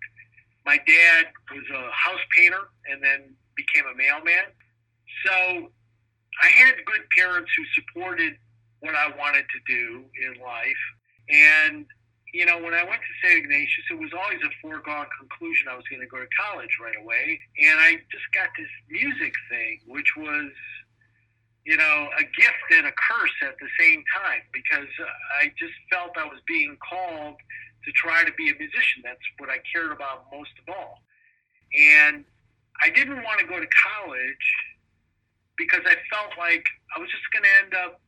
My 0.64 0.78
dad 0.78 1.26
was 1.50 1.64
a 1.74 1.90
house 1.90 2.22
painter 2.36 2.70
and 2.88 3.02
then 3.02 3.34
became 3.60 3.84
a 3.86 3.96
mailman. 3.96 4.48
So 5.26 5.70
I 6.42 6.48
had 6.48 6.74
good 6.84 7.04
parents 7.16 7.50
who 7.56 7.64
supported 7.74 8.34
what 8.80 8.94
I 8.94 9.12
wanted 9.16 9.44
to 9.44 9.60
do 9.66 10.04
in 10.24 10.40
life. 10.40 10.84
And, 11.28 11.86
you 12.32 12.46
know, 12.46 12.58
when 12.58 12.74
I 12.74 12.84
went 12.84 13.02
to 13.02 13.12
St. 13.28 13.44
Ignatius, 13.44 13.86
it 13.90 13.98
was 13.98 14.10
always 14.16 14.40
a 14.42 14.52
foregone 14.62 15.06
conclusion 15.18 15.68
I 15.68 15.76
was 15.76 15.84
going 15.90 16.00
to 16.00 16.08
go 16.08 16.18
to 16.18 16.30
college 16.38 16.78
right 16.80 16.96
away. 17.02 17.38
And 17.60 17.78
I 17.78 17.96
just 18.10 18.26
got 18.32 18.48
this 18.56 18.70
music 18.88 19.34
thing, 19.50 19.80
which 19.86 20.16
was 20.16 20.50
you 21.64 21.76
know, 21.76 22.08
a 22.18 22.22
gift 22.22 22.66
and 22.72 22.86
a 22.86 22.92
curse 22.92 23.36
at 23.42 23.54
the 23.60 23.68
same 23.78 24.02
time 24.16 24.40
because 24.52 24.88
I 25.40 25.52
just 25.58 25.74
felt 25.92 26.16
I 26.16 26.24
was 26.24 26.40
being 26.46 26.76
called 26.80 27.36
to 27.84 27.92
try 27.92 28.24
to 28.24 28.32
be 28.32 28.50
a 28.50 28.54
musician. 28.54 29.02
That's 29.04 29.20
what 29.38 29.50
I 29.50 29.58
cared 29.72 29.92
about 29.92 30.26
most 30.32 30.50
of 30.58 30.74
all. 30.74 31.02
And 31.76 32.24
I 32.82 32.90
didn't 32.90 33.22
want 33.22 33.40
to 33.40 33.46
go 33.46 33.58
to 33.58 33.68
college 33.74 34.46
because 35.56 35.82
I 35.84 35.96
felt 36.08 36.32
like 36.38 36.64
I 36.96 37.00
was 37.00 37.10
just 37.10 37.26
going 37.32 37.44
to 37.44 37.54
end 37.62 37.74
up 37.74 38.00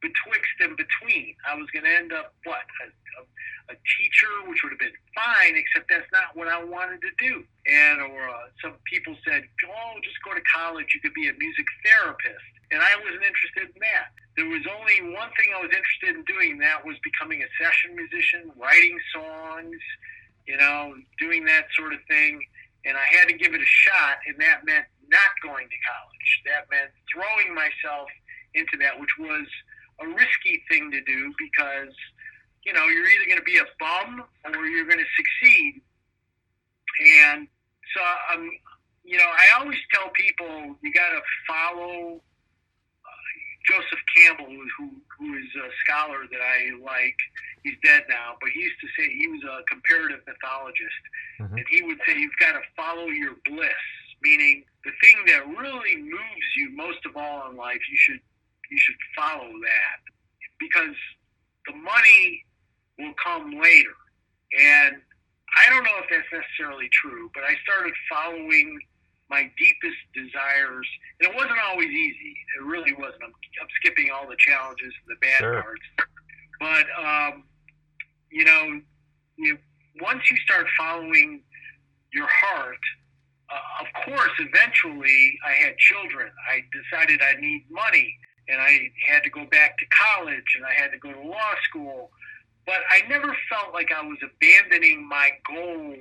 betwixt 0.00 0.56
and 0.60 0.76
between. 0.76 1.34
I 1.44 1.56
was 1.56 1.68
going 1.72 1.84
to 1.84 1.92
end 1.92 2.12
up 2.12 2.32
what? 2.44 2.64
A, 2.84 2.86
a, 2.88 3.74
a, 3.74 3.76
teacher, 3.76 4.32
which 4.48 4.62
would 4.62 4.72
have 4.72 4.80
been 4.80 4.96
fine, 5.14 5.58
except 5.58 5.90
that's 5.90 6.08
not 6.12 6.32
what 6.32 6.48
I 6.48 6.62
wanted 6.62 7.02
to 7.02 7.12
do. 7.18 7.44
And 7.68 8.00
or 8.00 8.28
uh, 8.28 8.48
some 8.62 8.74
people 8.86 9.16
said, 9.26 9.44
"Oh, 9.66 9.98
just 10.02 10.16
go 10.24 10.32
to 10.32 10.44
college. 10.48 10.94
You 10.94 11.00
could 11.00 11.14
be 11.14 11.28
a 11.28 11.34
music 11.34 11.66
therapist." 11.84 12.50
and 12.70 12.80
I 12.80 12.94
wasn't 13.02 13.26
interested 13.26 13.74
in 13.74 13.80
that. 13.82 14.14
There 14.36 14.46
was 14.46 14.62
only 14.70 15.14
one 15.14 15.30
thing 15.34 15.50
I 15.50 15.60
was 15.60 15.74
interested 15.74 16.14
in 16.14 16.22
doing, 16.24 16.52
and 16.52 16.62
that 16.62 16.86
was 16.86 16.96
becoming 17.02 17.42
a 17.42 17.50
session 17.58 17.96
musician, 17.98 18.52
writing 18.56 18.98
songs, 19.12 19.80
you 20.46 20.56
know, 20.56 20.94
doing 21.18 21.44
that 21.46 21.66
sort 21.74 21.92
of 21.92 22.00
thing. 22.08 22.40
And 22.84 22.96
I 22.96 23.04
had 23.12 23.28
to 23.28 23.34
give 23.34 23.52
it 23.52 23.60
a 23.60 23.66
shot, 23.66 24.18
and 24.26 24.40
that 24.40 24.64
meant 24.64 24.86
not 25.08 25.32
going 25.42 25.68
to 25.68 25.78
college. 25.84 26.30
That 26.46 26.70
meant 26.70 26.90
throwing 27.12 27.54
myself 27.54 28.08
into 28.54 28.76
that, 28.80 28.98
which 28.98 29.10
was 29.18 29.46
a 30.00 30.06
risky 30.08 30.62
thing 30.70 30.90
to 30.90 31.00
do 31.02 31.32
because, 31.38 31.94
you 32.64 32.72
know, 32.72 32.86
you're 32.86 33.06
either 33.06 33.26
going 33.26 33.38
to 33.38 33.44
be 33.44 33.58
a 33.58 33.68
bum 33.78 34.24
or 34.46 34.66
you're 34.66 34.86
going 34.86 35.02
to 35.02 35.12
succeed. 35.16 35.82
And 37.00 37.48
so 37.94 38.00
I'm 38.32 38.50
you 39.10 39.18
know, 39.18 39.26
I 39.26 39.60
always 39.60 39.78
tell 39.92 40.10
people 40.10 40.76
you 40.82 40.92
got 40.92 41.10
to 41.10 41.20
follow 41.48 42.22
Joseph 43.70 44.02
Campbell, 44.16 44.46
who, 44.46 44.66
who 44.78 44.90
who 45.18 45.34
is 45.38 45.46
a 45.54 45.68
scholar 45.86 46.26
that 46.30 46.40
I 46.42 46.70
like. 46.82 47.16
He's 47.62 47.76
dead 47.84 48.04
now, 48.08 48.36
but 48.40 48.50
he 48.50 48.60
used 48.60 48.80
to 48.80 48.88
say 48.98 49.08
he 49.12 49.28
was 49.28 49.42
a 49.44 49.62
comparative 49.70 50.20
mythologist, 50.26 51.02
Mhm. 51.38 51.52
and 51.58 51.66
he 51.70 51.82
would 51.82 51.98
say 52.06 52.16
you've 52.18 52.36
got 52.40 52.52
to 52.52 52.62
follow 52.74 53.06
your 53.08 53.34
bliss, 53.44 53.84
meaning 54.22 54.64
the 54.84 54.92
thing 55.02 55.16
that 55.26 55.46
really 55.46 55.96
moves 55.98 56.48
you 56.56 56.70
most 56.70 57.04
of 57.04 57.16
all 57.16 57.50
in 57.50 57.56
life. 57.56 57.80
You 57.90 57.96
should 57.98 58.20
you 58.70 58.78
should 58.78 58.96
follow 59.16 59.50
that 59.62 59.98
because 60.58 60.96
the 61.66 61.74
money 61.74 62.44
will 62.98 63.14
come 63.14 63.50
later, 63.60 63.94
and 64.58 65.02
I 65.56 65.68
don't 65.70 65.82
know 65.84 65.98
if 65.98 66.08
that's 66.08 66.32
necessarily 66.32 66.88
true, 66.90 67.30
but 67.34 67.42
I 67.44 67.56
started 67.64 67.92
following 68.08 68.78
my 69.30 69.50
deepest 69.56 69.96
desires, 70.12 70.86
and 71.20 71.30
it 71.30 71.34
wasn't 71.36 71.58
always 71.70 71.88
easy. 71.88 72.34
It 72.58 72.64
really 72.64 72.92
wasn't. 72.92 73.22
I'm, 73.22 73.32
I'm 73.62 73.68
skipping 73.80 74.10
all 74.10 74.28
the 74.28 74.36
challenges 74.38 74.92
and 75.06 75.16
the 75.16 75.20
bad 75.20 75.38
Sure. 75.38 75.62
parts, 75.62 76.10
but 76.58 76.86
um, 76.98 77.44
you 78.30 78.44
know, 78.44 78.80
you 79.38 79.56
once 80.02 80.28
you 80.30 80.36
start 80.38 80.66
following 80.76 81.42
your 82.12 82.26
heart, 82.28 82.78
uh, 83.48 83.84
of 83.84 84.04
course, 84.04 84.32
eventually 84.40 85.38
I 85.46 85.52
had 85.52 85.76
children. 85.78 86.30
I 86.50 86.62
decided 86.74 87.22
I 87.22 87.40
need 87.40 87.66
money, 87.70 88.16
and 88.48 88.60
I 88.60 88.90
had 89.06 89.22
to 89.22 89.30
go 89.30 89.44
back 89.46 89.78
to 89.78 89.84
college, 89.86 90.56
and 90.56 90.66
I 90.66 90.74
had 90.74 90.90
to 90.90 90.98
go 90.98 91.12
to 91.12 91.20
law 91.20 91.54
school. 91.68 92.10
But 92.66 92.80
I 92.90 93.02
never 93.08 93.34
felt 93.48 93.72
like 93.72 93.90
I 93.92 94.02
was 94.02 94.18
abandoning 94.22 95.08
my 95.08 95.30
goal 95.46 95.94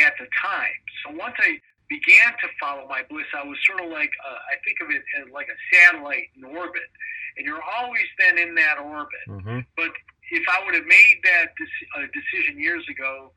at 0.00 0.14
the 0.18 0.26
time. 0.40 0.78
So 1.04 1.14
once 1.16 1.34
I 1.38 1.58
began 1.88 2.32
to 2.40 2.48
follow 2.60 2.88
my 2.88 3.02
bliss, 3.08 3.26
I 3.34 3.44
was 3.44 3.58
sort 3.66 3.80
of 3.80 3.90
like 3.90 4.10
uh, 4.24 4.40
I 4.50 4.56
think 4.64 4.78
of 4.80 4.90
it 4.90 5.02
as 5.20 5.32
like 5.32 5.48
a 5.48 5.58
satellite 5.72 6.30
in 6.36 6.44
orbit, 6.44 6.88
and 7.36 7.46
you're 7.46 7.62
always 7.62 8.06
then 8.18 8.38
in 8.38 8.54
that 8.54 8.78
orbit. 8.78 9.24
Mm-hmm. 9.28 9.60
But 9.76 9.92
if 10.30 10.44
I 10.48 10.64
would 10.64 10.74
have 10.74 10.86
made 10.86 11.20
that 11.24 11.52
dec- 11.60 11.88
uh, 11.96 12.06
decision 12.12 12.58
years 12.58 12.84
ago 12.88 13.32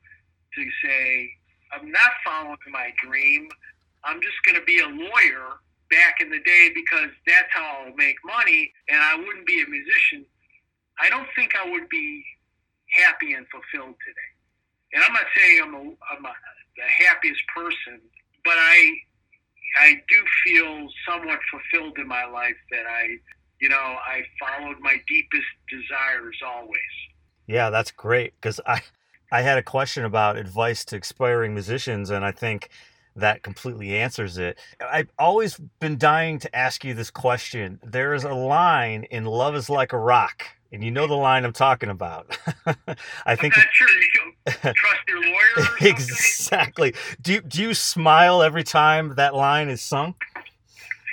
to 0.56 0.64
say, 0.84 1.30
I'm 1.72 1.92
not 1.92 2.12
following 2.24 2.58
my 2.72 2.92
dream, 3.04 3.50
I'm 4.04 4.22
just 4.22 4.38
going 4.46 4.56
to 4.56 4.64
be 4.64 4.80
a 4.80 4.88
lawyer 4.88 5.60
back 5.90 6.20
in 6.22 6.30
the 6.30 6.40
day 6.40 6.72
because 6.74 7.10
that's 7.26 7.52
how 7.52 7.84
I'll 7.86 7.96
make 7.96 8.16
money 8.26 8.72
and 8.90 9.00
I 9.00 9.16
wouldn't 9.16 9.46
be 9.46 9.62
a 9.62 9.70
musician, 9.70 10.26
I 11.00 11.10
don't 11.10 11.28
think 11.36 11.54
I 11.56 11.70
would 11.70 11.88
be 11.90 12.24
happy 12.96 13.34
and 13.34 13.46
fulfilled 13.48 13.96
today. 14.04 14.32
And 14.94 15.04
I'm 15.04 15.14
not 15.14 15.28
saying 15.36 15.62
I'm, 15.64 15.76
a, 15.76 15.84
I'm 16.12 16.26
a, 16.26 16.34
the 16.76 17.06
happiest 17.06 17.42
person, 17.54 18.00
but 18.48 18.58
I, 18.58 18.94
I 19.82 19.94
do 20.08 20.16
feel 20.46 20.88
somewhat 21.08 21.40
fulfilled 21.52 21.98
in 22.00 22.08
my 22.08 22.26
life 22.26 22.56
that 22.72 22.86
I 22.88 23.20
you 23.60 23.70
know, 23.70 23.76
I 23.76 24.22
followed 24.40 24.80
my 24.80 24.98
deepest 25.08 25.48
desires 25.70 26.36
always. 26.46 26.80
Yeah, 27.48 27.70
that's 27.70 27.92
great 27.92 28.34
because 28.40 28.60
I 28.66 28.82
I 29.32 29.42
had 29.42 29.58
a 29.58 29.64
question 29.64 30.06
about 30.06 30.38
advice 30.38 30.86
to 30.86 30.98
aspiring 30.98 31.54
musicians, 31.54 32.10
and 32.10 32.24
I 32.24 32.32
think 32.32 32.70
that 33.16 33.44
completely 33.44 33.98
answers 33.98 34.38
it. 34.38 34.60
I've 34.80 35.10
always 35.18 35.60
been 35.80 35.98
dying 35.98 36.40
to 36.40 36.56
ask 36.56 36.86
you 36.86 36.94
this 36.94 37.10
question. 37.10 37.80
There 37.84 38.14
is 38.14 38.24
a 38.24 38.34
line 38.34 39.04
in 39.06 39.26
"Love 39.26 39.56
Is 39.56 39.70
Like 39.70 39.92
a 39.92 39.98
Rock," 39.98 40.46
and 40.72 40.84
you 40.84 40.92
know 40.92 41.08
the 41.08 41.16
line 41.16 41.46
I'm 41.46 41.54
talking 41.54 41.90
about. 41.90 42.38
I 43.26 43.36
think 43.36 43.58
I'm 43.58 43.64
not 43.64 43.74
sure 43.74 43.88
you 43.90 44.32
trust 44.74 45.02
your 45.08 45.22
lawyer. 45.22 45.68
Or 45.82 45.88
exactly. 45.88 46.94
Do 47.22 47.34
you, 47.34 47.42
do 47.42 47.62
you 47.62 47.74
smile 47.74 48.42
every 48.42 48.64
time 48.64 49.16
that 49.16 49.34
line 49.36 49.70
is 49.70 49.82
sung? 49.82 50.16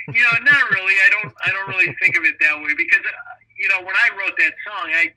You 0.07 0.21
know, 0.21 0.29
not 0.43 0.69
really. 0.71 0.93
I 0.93 1.09
don't. 1.21 1.33
I 1.45 1.51
don't 1.51 1.67
really 1.67 1.95
think 1.99 2.15
of 2.15 2.23
it 2.23 2.35
that 2.39 2.57
way 2.61 2.73
because 2.77 2.99
uh, 2.99 3.11
you 3.57 3.67
know 3.69 3.79
when 3.79 3.95
I 3.95 4.09
wrote 4.17 4.37
that 4.37 4.53
song, 4.67 4.91
I 4.93 5.11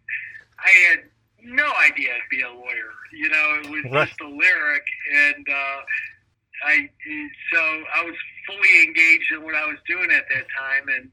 I 0.59 0.71
had 0.89 1.01
no 1.45 1.71
idea 1.85 2.15
I'd 2.15 2.21
be 2.31 2.41
a 2.41 2.49
lawyer. 2.49 2.91
You 3.13 3.29
know, 3.29 3.61
it 3.63 3.71
was 3.71 3.93
Right. 3.93 4.09
just 4.09 4.21
a 4.23 4.29
lyric, 4.29 4.83
and 5.15 5.47
uh, 5.49 5.79
I 6.65 6.89
so 7.53 7.59
I 7.95 8.05
was 8.05 8.15
fully 8.47 8.83
engaged 8.85 9.31
in 9.33 9.43
what 9.43 9.55
I 9.55 9.67
was 9.67 9.77
doing 9.87 10.11
at 10.11 10.25
that 10.31 10.47
time, 10.59 10.89
and 10.89 11.11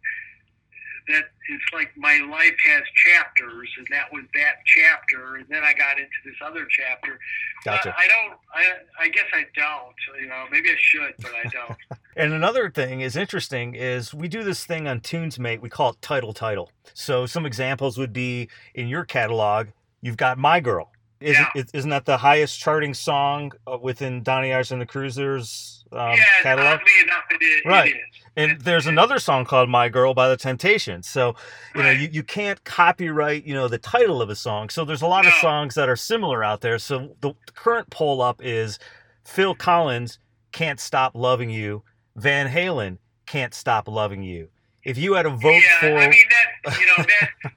that 1.07 1.25
it's 1.49 1.73
like 1.73 1.91
my 1.95 2.19
life 2.29 2.55
has 2.65 2.83
chapters, 3.05 3.69
and 3.77 3.87
that 3.91 4.11
was 4.11 4.23
that 4.33 4.55
chapter, 4.65 5.35
and 5.35 5.45
then 5.49 5.63
I 5.63 5.73
got 5.73 5.97
into 5.97 6.09
this 6.23 6.35
other 6.43 6.67
chapter. 6.69 7.19
Gotcha. 7.63 7.89
Uh, 7.89 7.93
I 7.97 8.07
don't. 8.07 8.39
I 8.53 9.05
I 9.05 9.09
guess 9.09 9.25
I 9.33 9.45
don't. 9.55 10.21
You 10.21 10.27
know, 10.27 10.45
maybe 10.51 10.69
I 10.69 10.75
should, 10.77 11.13
but 11.19 11.31
I 11.33 11.49
don't. 11.49 11.77
And 12.17 12.31
another 12.31 12.69
thing 12.69 13.01
is 13.01 13.17
interesting 13.17 13.75
is 13.75 14.13
we 14.13 14.29
do 14.29 14.41
this 14.41 14.63
thing 14.63 14.87
on 14.87 15.01
TunesMate. 15.01 15.59
We 15.59 15.67
call 15.67 15.89
it 15.89 16.01
title 16.01 16.31
title. 16.31 16.71
So 16.93 17.25
some 17.25 17.45
examples 17.45 17.97
would 17.97 18.13
be 18.13 18.47
in 18.73 18.87
your 18.87 19.03
catalog. 19.03 19.67
You've 20.01 20.15
got 20.15 20.37
"My 20.37 20.61
Girl." 20.61 20.91
Isn't, 21.21 21.47
Yeah. 21.55 21.63
isn't 21.73 21.89
that 21.89 22.05
the 22.05 22.17
highest 22.17 22.59
charting 22.59 22.93
song 22.93 23.51
uh, 23.65 23.77
within 23.81 24.21
Donnie 24.23 24.51
Iris 24.53 24.71
and 24.71 24.81
the 24.81 24.85
Cruisers 24.85 25.85
um, 25.91 26.11
yeah, 26.11 26.23
catalog? 26.41 26.79
enough, 27.03 27.23
is. 27.41 27.61
Right. 27.65 27.93
It 27.93 27.97
is. 27.97 28.03
And 28.37 28.61
there's 28.61 28.85
another 28.85 29.17
song 29.17 29.45
called 29.45 29.69
"My 29.69 29.87
Girl" 29.87 30.13
by 30.13 30.27
the 30.27 30.35
Temptations. 30.35 31.07
So 31.07 31.35
you 31.73 31.83
know 31.83 31.91
you, 31.91 32.09
you 32.11 32.21
can't 32.23 32.61
copyright 32.65 33.45
you 33.45 33.53
know 33.53 33.69
the 33.69 33.77
title 33.77 34.21
of 34.21 34.29
a 34.29 34.35
song. 34.35 34.67
So 34.67 34.83
there's 34.83 35.01
a 35.01 35.07
lot 35.07 35.25
of 35.25 35.31
songs 35.35 35.73
that 35.75 35.87
are 35.87 35.95
similar 35.95 36.43
out 36.43 36.59
there. 36.59 36.77
So 36.77 37.15
the 37.21 37.33
current 37.53 37.89
poll 37.91 38.21
up 38.21 38.41
is 38.43 38.77
Phil 39.23 39.55
Collins 39.55 40.19
"Can't 40.51 40.81
Stop 40.81 41.13
Loving 41.15 41.49
You," 41.49 41.83
Van 42.17 42.49
Halen 42.49 42.97
"Can't 43.25 43.53
Stop 43.53 43.87
Loving 43.87 44.21
You." 44.21 44.49
If 44.83 44.97
you 44.97 45.13
had 45.13 45.25
a 45.25 45.29
vote 45.29 45.53
yeah, 45.63 45.79
for, 45.79 45.97
I 45.97 46.09
mean 46.09 46.25
that 46.65 46.77
you 46.79 46.85
know 46.87 46.95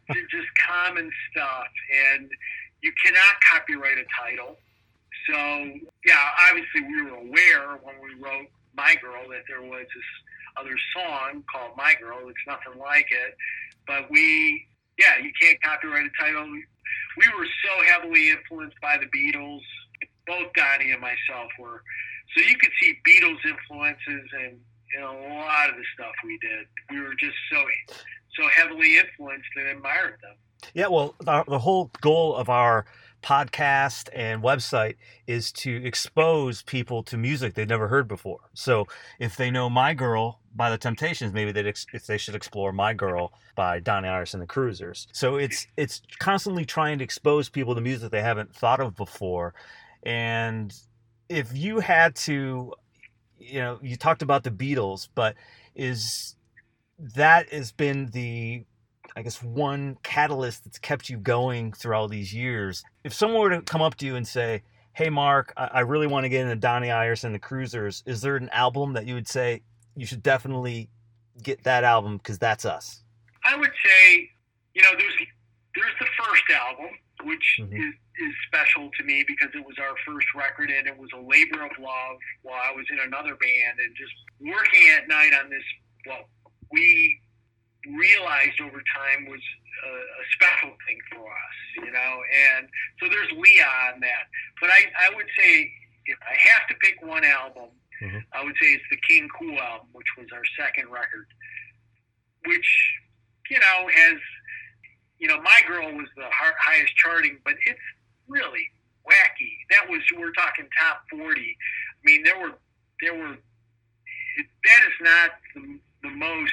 that's 0.09 0.21
just 0.31 0.47
common 0.65 1.11
stuff, 1.33 1.67
and 2.15 2.31
you 2.83 2.93
cannot 3.05 3.41
copyright 3.51 3.99
a 3.99 4.07
title. 4.21 4.57
So 5.29 5.37
yeah, 6.07 6.23
obviously 6.49 6.83
we 6.83 7.03
were 7.03 7.19
aware 7.19 7.79
when 7.83 7.97
we 8.03 8.15
wrote 8.23 8.49
"My 8.77 8.95
Girl" 9.01 9.29
that 9.31 9.45
there 9.49 9.63
was 9.63 9.87
this 9.95 10.11
other 10.57 10.77
song 10.95 11.45
called 11.51 11.77
"My 11.77 11.95
Girl." 12.01 12.29
It's 12.29 12.39
nothing 12.47 12.81
like 12.81 13.09
it, 13.11 13.37
but 13.87 14.11
we 14.11 14.67
yeah, 14.99 15.19
you 15.23 15.31
can't 15.41 15.61
copyright 15.63 16.07
a 16.07 16.23
title. 16.23 16.45
We 16.51 17.29
were 17.39 17.47
so 17.65 17.85
heavily 17.87 18.31
influenced 18.31 18.81
by 18.81 18.99
the 18.99 19.07
Beatles. 19.07 19.63
Both 20.27 20.53
Donnie 20.55 20.91
and 20.91 21.01
myself 21.01 21.51
were. 21.59 21.83
So 22.37 22.43
you 22.43 22.57
could 22.59 22.71
see 22.81 22.95
Beatles 23.07 23.39
influences 23.47 24.29
in, 24.45 24.61
in 24.97 25.03
a 25.03 25.13
lot 25.13 25.71
of 25.71 25.77
the 25.77 25.85
stuff 25.95 26.13
we 26.25 26.39
did. 26.39 26.67
We 26.91 27.01
were 27.01 27.15
just 27.15 27.37
so 27.51 27.65
so 28.39 28.49
heavily 28.49 28.99
influenced 28.99 29.49
and 29.57 29.69
admired 29.69 30.19
them. 30.23 30.37
Yeah, 30.75 30.89
well, 30.89 31.15
the, 31.21 31.45
the 31.47 31.59
whole 31.59 31.91
goal 32.01 32.35
of 32.35 32.49
our 32.49 32.87
podcast 33.23 34.09
and 34.15 34.43
website 34.43 34.95
is 35.27 35.51
to 35.51 35.85
expose 35.85 36.63
people 36.63 37.03
to 37.03 37.17
music 37.17 37.55
they've 37.55 37.69
never 37.69 37.89
heard 37.89 38.07
before. 38.07 38.39
So 38.55 38.87
if 39.19 39.37
they 39.37 39.51
know 39.51 39.69
My 39.69 39.95
Girl 39.95 40.41
by 40.55 40.71
the 40.71 40.79
Temptations, 40.79 41.33
maybe 41.33 41.53
they'd 41.53 41.67
ex- 41.67 41.87
if 41.93 42.07
they 42.07 42.19
should 42.19 42.35
explore 42.35 42.73
My 42.73 42.95
Girl 42.95 43.33
by 43.57 43.81
Donnie 43.81 44.09
Iris 44.09 44.35
and 44.35 44.43
the 44.43 44.47
Cruisers. 44.47 45.09
So 45.13 45.37
it's 45.37 45.67
it's 45.77 46.03
constantly 46.19 46.65
trying 46.65 46.99
to 46.99 47.05
expose 47.05 47.49
people 47.49 47.75
to 47.75 47.81
music 47.81 48.11
they 48.11 48.23
haven't 48.23 48.55
thought 48.55 48.81
of 48.81 48.95
before. 48.95 49.55
And 50.05 50.73
if 51.29 51.57
you 51.57 51.81
had 51.81 52.15
to, 52.17 52.73
you 53.39 53.61
know, 53.61 53.79
you 53.83 53.97
talked 53.97 54.23
about 54.23 54.45
the 54.45 54.51
Beatles, 54.51 55.09
but 55.15 55.35
is 55.75 56.37
that 56.99 57.53
has 57.53 57.73
been 57.73 58.11
the 58.13 58.65
I 59.19 59.23
guess 59.23 59.43
one 59.43 59.99
catalyst 60.05 60.63
that's 60.63 60.79
kept 60.79 61.09
you 61.11 61.17
going 61.17 61.73
through 61.73 61.97
all 61.97 62.07
these 62.07 62.33
years. 62.33 62.85
If 63.03 63.13
someone 63.13 63.41
were 63.41 63.51
to 63.51 63.63
come 63.63 63.83
up 63.83 63.97
to 63.97 64.07
you 64.07 64.15
and 64.15 64.25
say, 64.25 64.63
"Hey, 64.93 65.11
Mark, 65.11 65.53
I, 65.57 65.65
I 65.67 65.81
really 65.81 66.07
want 66.07 66.23
to 66.23 66.29
get 66.29 66.43
into 66.43 66.55
Donnie 66.55 66.93
Iris 66.93 67.25
and 67.25 67.35
the 67.35 67.41
Cruisers," 67.41 68.05
is 68.07 68.21
there 68.21 68.37
an 68.37 68.49
album 68.51 68.93
that 68.93 69.07
you 69.07 69.15
would 69.15 69.27
say 69.27 69.63
you 69.97 70.07
should 70.07 70.23
definitely 70.23 70.89
get 71.43 71.65
that 71.65 71.83
album 71.83 72.19
because 72.19 72.39
that's 72.39 72.65
us? 72.65 73.03
I 73.45 73.57
would 73.57 73.73
say, 73.85 74.31
you 74.75 74.83
know, 74.83 74.93
there's 74.97 75.15
there's 75.75 75.95
the 75.99 76.07
first 76.17 76.45
album, 76.55 76.91
which 77.25 77.59
Mhm. 77.61 77.73
is, 77.77 77.95
is 78.21 78.35
special 78.47 78.89
to 78.99 79.03
me 79.03 79.25
because 79.27 79.49
it 79.53 79.67
was 79.67 79.81
our 79.81 79.97
first 80.07 80.29
record 80.37 80.71
and 80.71 80.87
it 80.87 80.97
was 80.97 81.11
a 81.13 81.21
labor 81.21 81.65
of 81.65 81.73
love 81.81 82.19
while 82.43 82.61
I 82.65 82.71
was 82.71 82.87
in 82.93 83.01
another 83.01 83.35
band 83.35 83.81
and 83.81 83.97
just 83.97 84.15
working 84.39 84.89
at 84.97 85.09
night 85.09 85.33
on 85.43 85.51
this. 85.51 85.65
Well, 86.07 86.29
we 86.71 87.21
realized 87.87 88.61
over 88.61 88.83
time 88.95 89.27
was 89.31 89.41
a, 89.87 89.91
a 89.91 90.25
special 90.35 90.71
thing 90.87 90.99
for 91.13 91.27
us, 91.27 91.57
you 91.85 91.91
know. 91.93 92.15
And 92.57 92.69
so 93.01 93.09
there's 93.09 93.31
Leah 93.33 93.69
on 93.95 94.01
that. 94.01 94.27
But 94.61 94.71
I, 94.71 94.87
I 94.99 95.15
would 95.15 95.29
say 95.39 95.71
if 96.07 96.19
I 96.23 96.35
have 96.37 96.67
to 96.69 96.75
pick 96.81 97.01
one 97.03 97.25
album, 97.25 97.71
Mhm. 98.01 98.23
I 98.33 98.45
would 98.45 98.55
say 98.63 98.75
it's 98.75 98.85
the 98.93 98.97
King 99.09 99.29
Cool 99.37 99.59
album, 99.59 99.89
which 99.91 100.07
was 100.17 100.29
our 100.33 100.45
second 100.57 100.89
record, 100.89 101.27
which 102.47 102.95
you 103.51 103.59
know 103.59 103.89
has 103.93 104.19
you 105.19 105.27
know 105.27 105.41
My 105.43 105.61
Girl 105.67 105.93
was 105.97 106.07
the 106.17 106.29
highest 106.31 106.95
charting, 106.97 107.39
but 107.45 107.55
it's 107.67 107.81
really 108.29 108.71
wacky. 109.05 109.51
That 109.71 109.91
was 109.91 110.01
we're 110.17 110.31
talking 110.31 110.69
top 110.79 111.03
forty. 111.11 111.57
I 111.59 112.01
mean 112.05 112.23
there 112.23 112.39
were 112.39 112.53
there 113.03 113.15
were 113.17 113.37
that 113.37 114.81
is 114.87 114.95
not 115.01 115.31
the, 115.57 115.79
the 116.05 116.11
most 116.11 116.53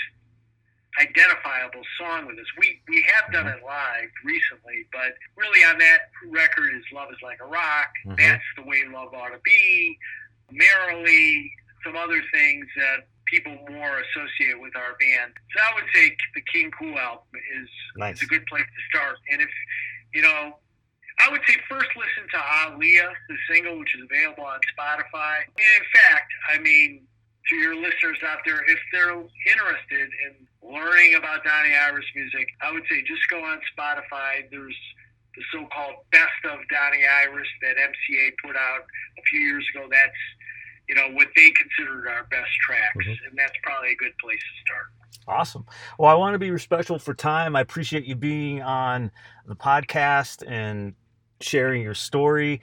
identifiable 0.99 1.81
song 1.97 2.25
with 2.27 2.37
us. 2.39 2.45
We 2.57 2.81
we 2.87 3.01
have 3.13 3.31
done 3.31 3.47
it 3.47 3.63
live 3.63 4.09
recently, 4.23 4.85
but 4.91 5.15
really 5.35 5.63
on 5.63 5.77
that 5.79 6.09
record 6.29 6.73
is 6.75 6.83
"Love 6.93 7.09
Is 7.11 7.17
Like 7.21 7.39
a 7.41 7.45
Rock." 7.45 7.91
Mhm. 8.05 8.17
That's 8.17 8.43
the 8.55 8.63
way 8.63 8.83
love 8.91 9.13
ought 9.13 9.29
to 9.29 9.39
be. 9.43 9.97
Merilee, 10.51 11.49
some 11.83 11.95
other 11.95 12.21
things 12.31 12.67
that 12.77 13.07
people 13.25 13.53
more 13.69 13.99
associate 13.99 14.59
with 14.59 14.75
our 14.75 14.95
band. 14.99 15.33
So 15.55 15.61
I 15.63 15.73
would 15.73 15.85
say 15.93 16.15
the 16.35 16.41
King 16.41 16.71
Cool 16.71 16.97
album 16.97 17.25
is 17.59 17.69
Nice. 17.97 18.17
is 18.17 18.21
a 18.23 18.25
good 18.27 18.45
place 18.45 18.63
to 18.65 18.81
start. 18.97 19.17
And 19.31 19.41
if 19.41 19.49
you 20.13 20.21
know. 20.21 20.59
I 21.17 21.29
would 21.29 21.39
say 21.47 21.55
first 21.69 21.87
listen 21.95 22.27
to 22.31 22.37
Aaliyah, 22.37 23.13
the 23.29 23.37
single, 23.49 23.79
which 23.79 23.95
is 23.95 24.01
available 24.01 24.43
on 24.43 24.59
Spotify. 24.77 25.43
And 25.47 25.81
in 25.81 25.83
fact, 25.93 26.29
I 26.49 26.57
mean, 26.57 27.07
to 27.47 27.55
your 27.55 27.73
listeners 27.73 28.17
out 28.27 28.39
there, 28.45 28.61
if 28.69 28.77
they're 28.91 29.11
interested 29.47 30.09
in 30.27 30.45
learning 30.71 31.15
about 31.15 31.43
Donnie 31.43 31.75
Iris 31.75 32.05
music, 32.15 32.47
I 32.61 32.71
would 32.71 32.83
say 32.89 33.01
just 33.03 33.21
go 33.29 33.43
on 33.43 33.59
Spotify. 33.77 34.49
There's 34.49 34.75
the 35.35 35.43
so-called 35.51 35.95
Best 36.11 36.41
of 36.45 36.59
Donnie 36.71 37.05
Iris 37.05 37.47
that 37.61 37.75
MCA 37.77 38.31
put 38.43 38.55
out 38.55 38.81
a 39.17 39.21
few 39.29 39.39
years 39.41 39.65
ago. 39.75 39.87
That's 39.91 40.11
you 40.87 40.93
know 40.95 41.09
what 41.13 41.27
they 41.35 41.49
considered 41.51 42.07
our 42.07 42.25
best 42.25 42.51
tracks, 42.65 42.95
Mhm. 42.97 43.17
and 43.29 43.37
that's 43.37 43.57
probably 43.63 43.91
a 43.91 43.95
good 43.95 44.15
place 44.19 44.39
to 44.39 44.61
start. 44.61 44.85
Awesome. 45.27 45.65
Well, 45.97 46.11
I 46.11 46.13
want 46.13 46.35
to 46.35 46.39
be 46.39 46.51
respectful 46.51 46.99
for 46.99 47.15
time. 47.15 47.55
I 47.55 47.61
appreciate 47.61 48.05
you 48.05 48.15
being 48.15 48.61
on 48.61 49.11
the 49.47 49.55
podcast 49.55 50.43
and 50.47 50.93
sharing 51.41 51.81
your 51.81 51.95
story. 51.95 52.61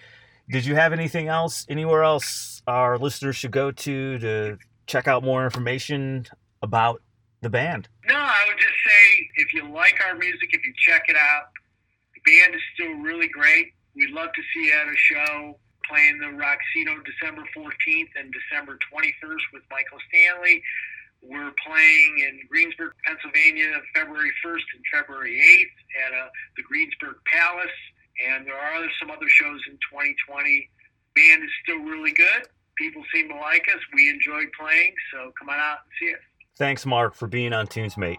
Did 0.49 0.65
you 0.67 0.77
have 0.77 0.93
anything 0.93 1.27
else, 1.27 1.67
anywhere 1.69 2.05
else 2.05 2.63
our 2.69 2.97
listeners 2.97 3.35
should 3.37 3.51
go 3.51 3.73
to 3.73 4.19
to 4.21 4.59
check 4.87 5.09
out 5.09 5.25
more 5.25 5.43
information 5.45 6.27
about 6.63 7.03
the 7.43 7.51
band? 7.51 7.89
No, 8.07 8.17
I 8.17 8.45
would 8.49 8.59
just 8.59 8.79
say 8.87 9.29
if 9.37 9.53
you 9.53 9.69
like 9.69 10.01
our 10.07 10.15
music, 10.15 10.51
if 10.53 10.65
you 10.65 10.73
check 10.79 11.05
it 11.09 11.17
out, 11.17 11.51
the 12.15 12.23
band 12.25 12.55
is 12.55 12.63
still 12.75 12.95
really 13.03 13.29
great. 13.29 13.75
We'd 13.95 14.11
love 14.11 14.33
to 14.33 14.43
see 14.55 14.67
you 14.67 14.73
at 14.73 14.89
a 14.89 14.97
show 14.97 15.59
playing 15.87 16.19
the 16.19 16.27
Roxian 16.27 17.05
December 17.05 17.43
14th 17.55 18.09
and 18.17 18.33
December 18.33 18.79
21st 18.89 19.45
with 19.53 19.63
Michael 19.71 19.99
Stanley. 20.09 20.63
We're 21.23 21.53
playing 21.65 22.19
in 22.19 22.41
Greensburg, 22.49 22.95
Pennsylvania, 23.05 23.79
February 23.95 24.33
1st 24.45 24.67
and 24.75 24.83
February 24.93 25.39
8th 25.39 26.07
at 26.07 26.13
uh, 26.15 26.29
the 26.57 26.63
Greensburg 26.63 27.17
Palace. 27.27 27.79
And 28.27 28.47
there 28.47 28.59
are 28.59 28.87
some 28.99 29.11
other 29.11 29.29
shows 29.29 29.61
in 29.69 29.75
2020. 29.91 30.71
Band 31.15 31.43
is 31.45 31.51
still 31.63 31.79
really 31.79 32.13
good. 32.13 32.49
People 32.77 33.05
seem 33.15 33.29
to 33.29 33.37
like 33.37 33.67
us. 33.75 33.81
We 33.95 34.09
enjoy 34.09 34.45
playing, 34.59 34.95
so 35.13 35.33
come 35.39 35.49
on 35.49 35.61
out 35.61 35.85
and 35.85 35.93
see 36.01 36.15
us. 36.15 36.21
Thanks, 36.57 36.85
Mark, 36.85 37.15
for 37.15 37.27
being 37.27 37.53
on 37.53 37.67
Tunes 37.67 37.97
Mate. 37.97 38.19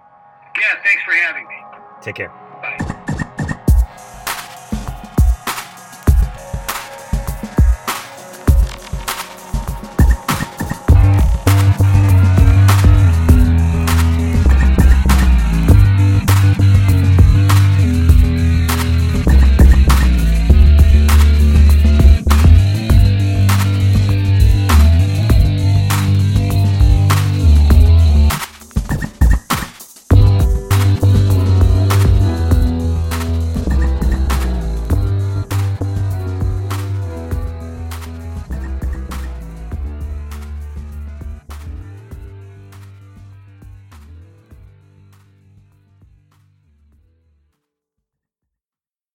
Yeah, 0.59 0.81
thanks 0.83 1.03
for 1.03 1.13
having 1.13 1.47
me. 1.47 1.55
Take 2.01 2.15
care. 2.15 2.42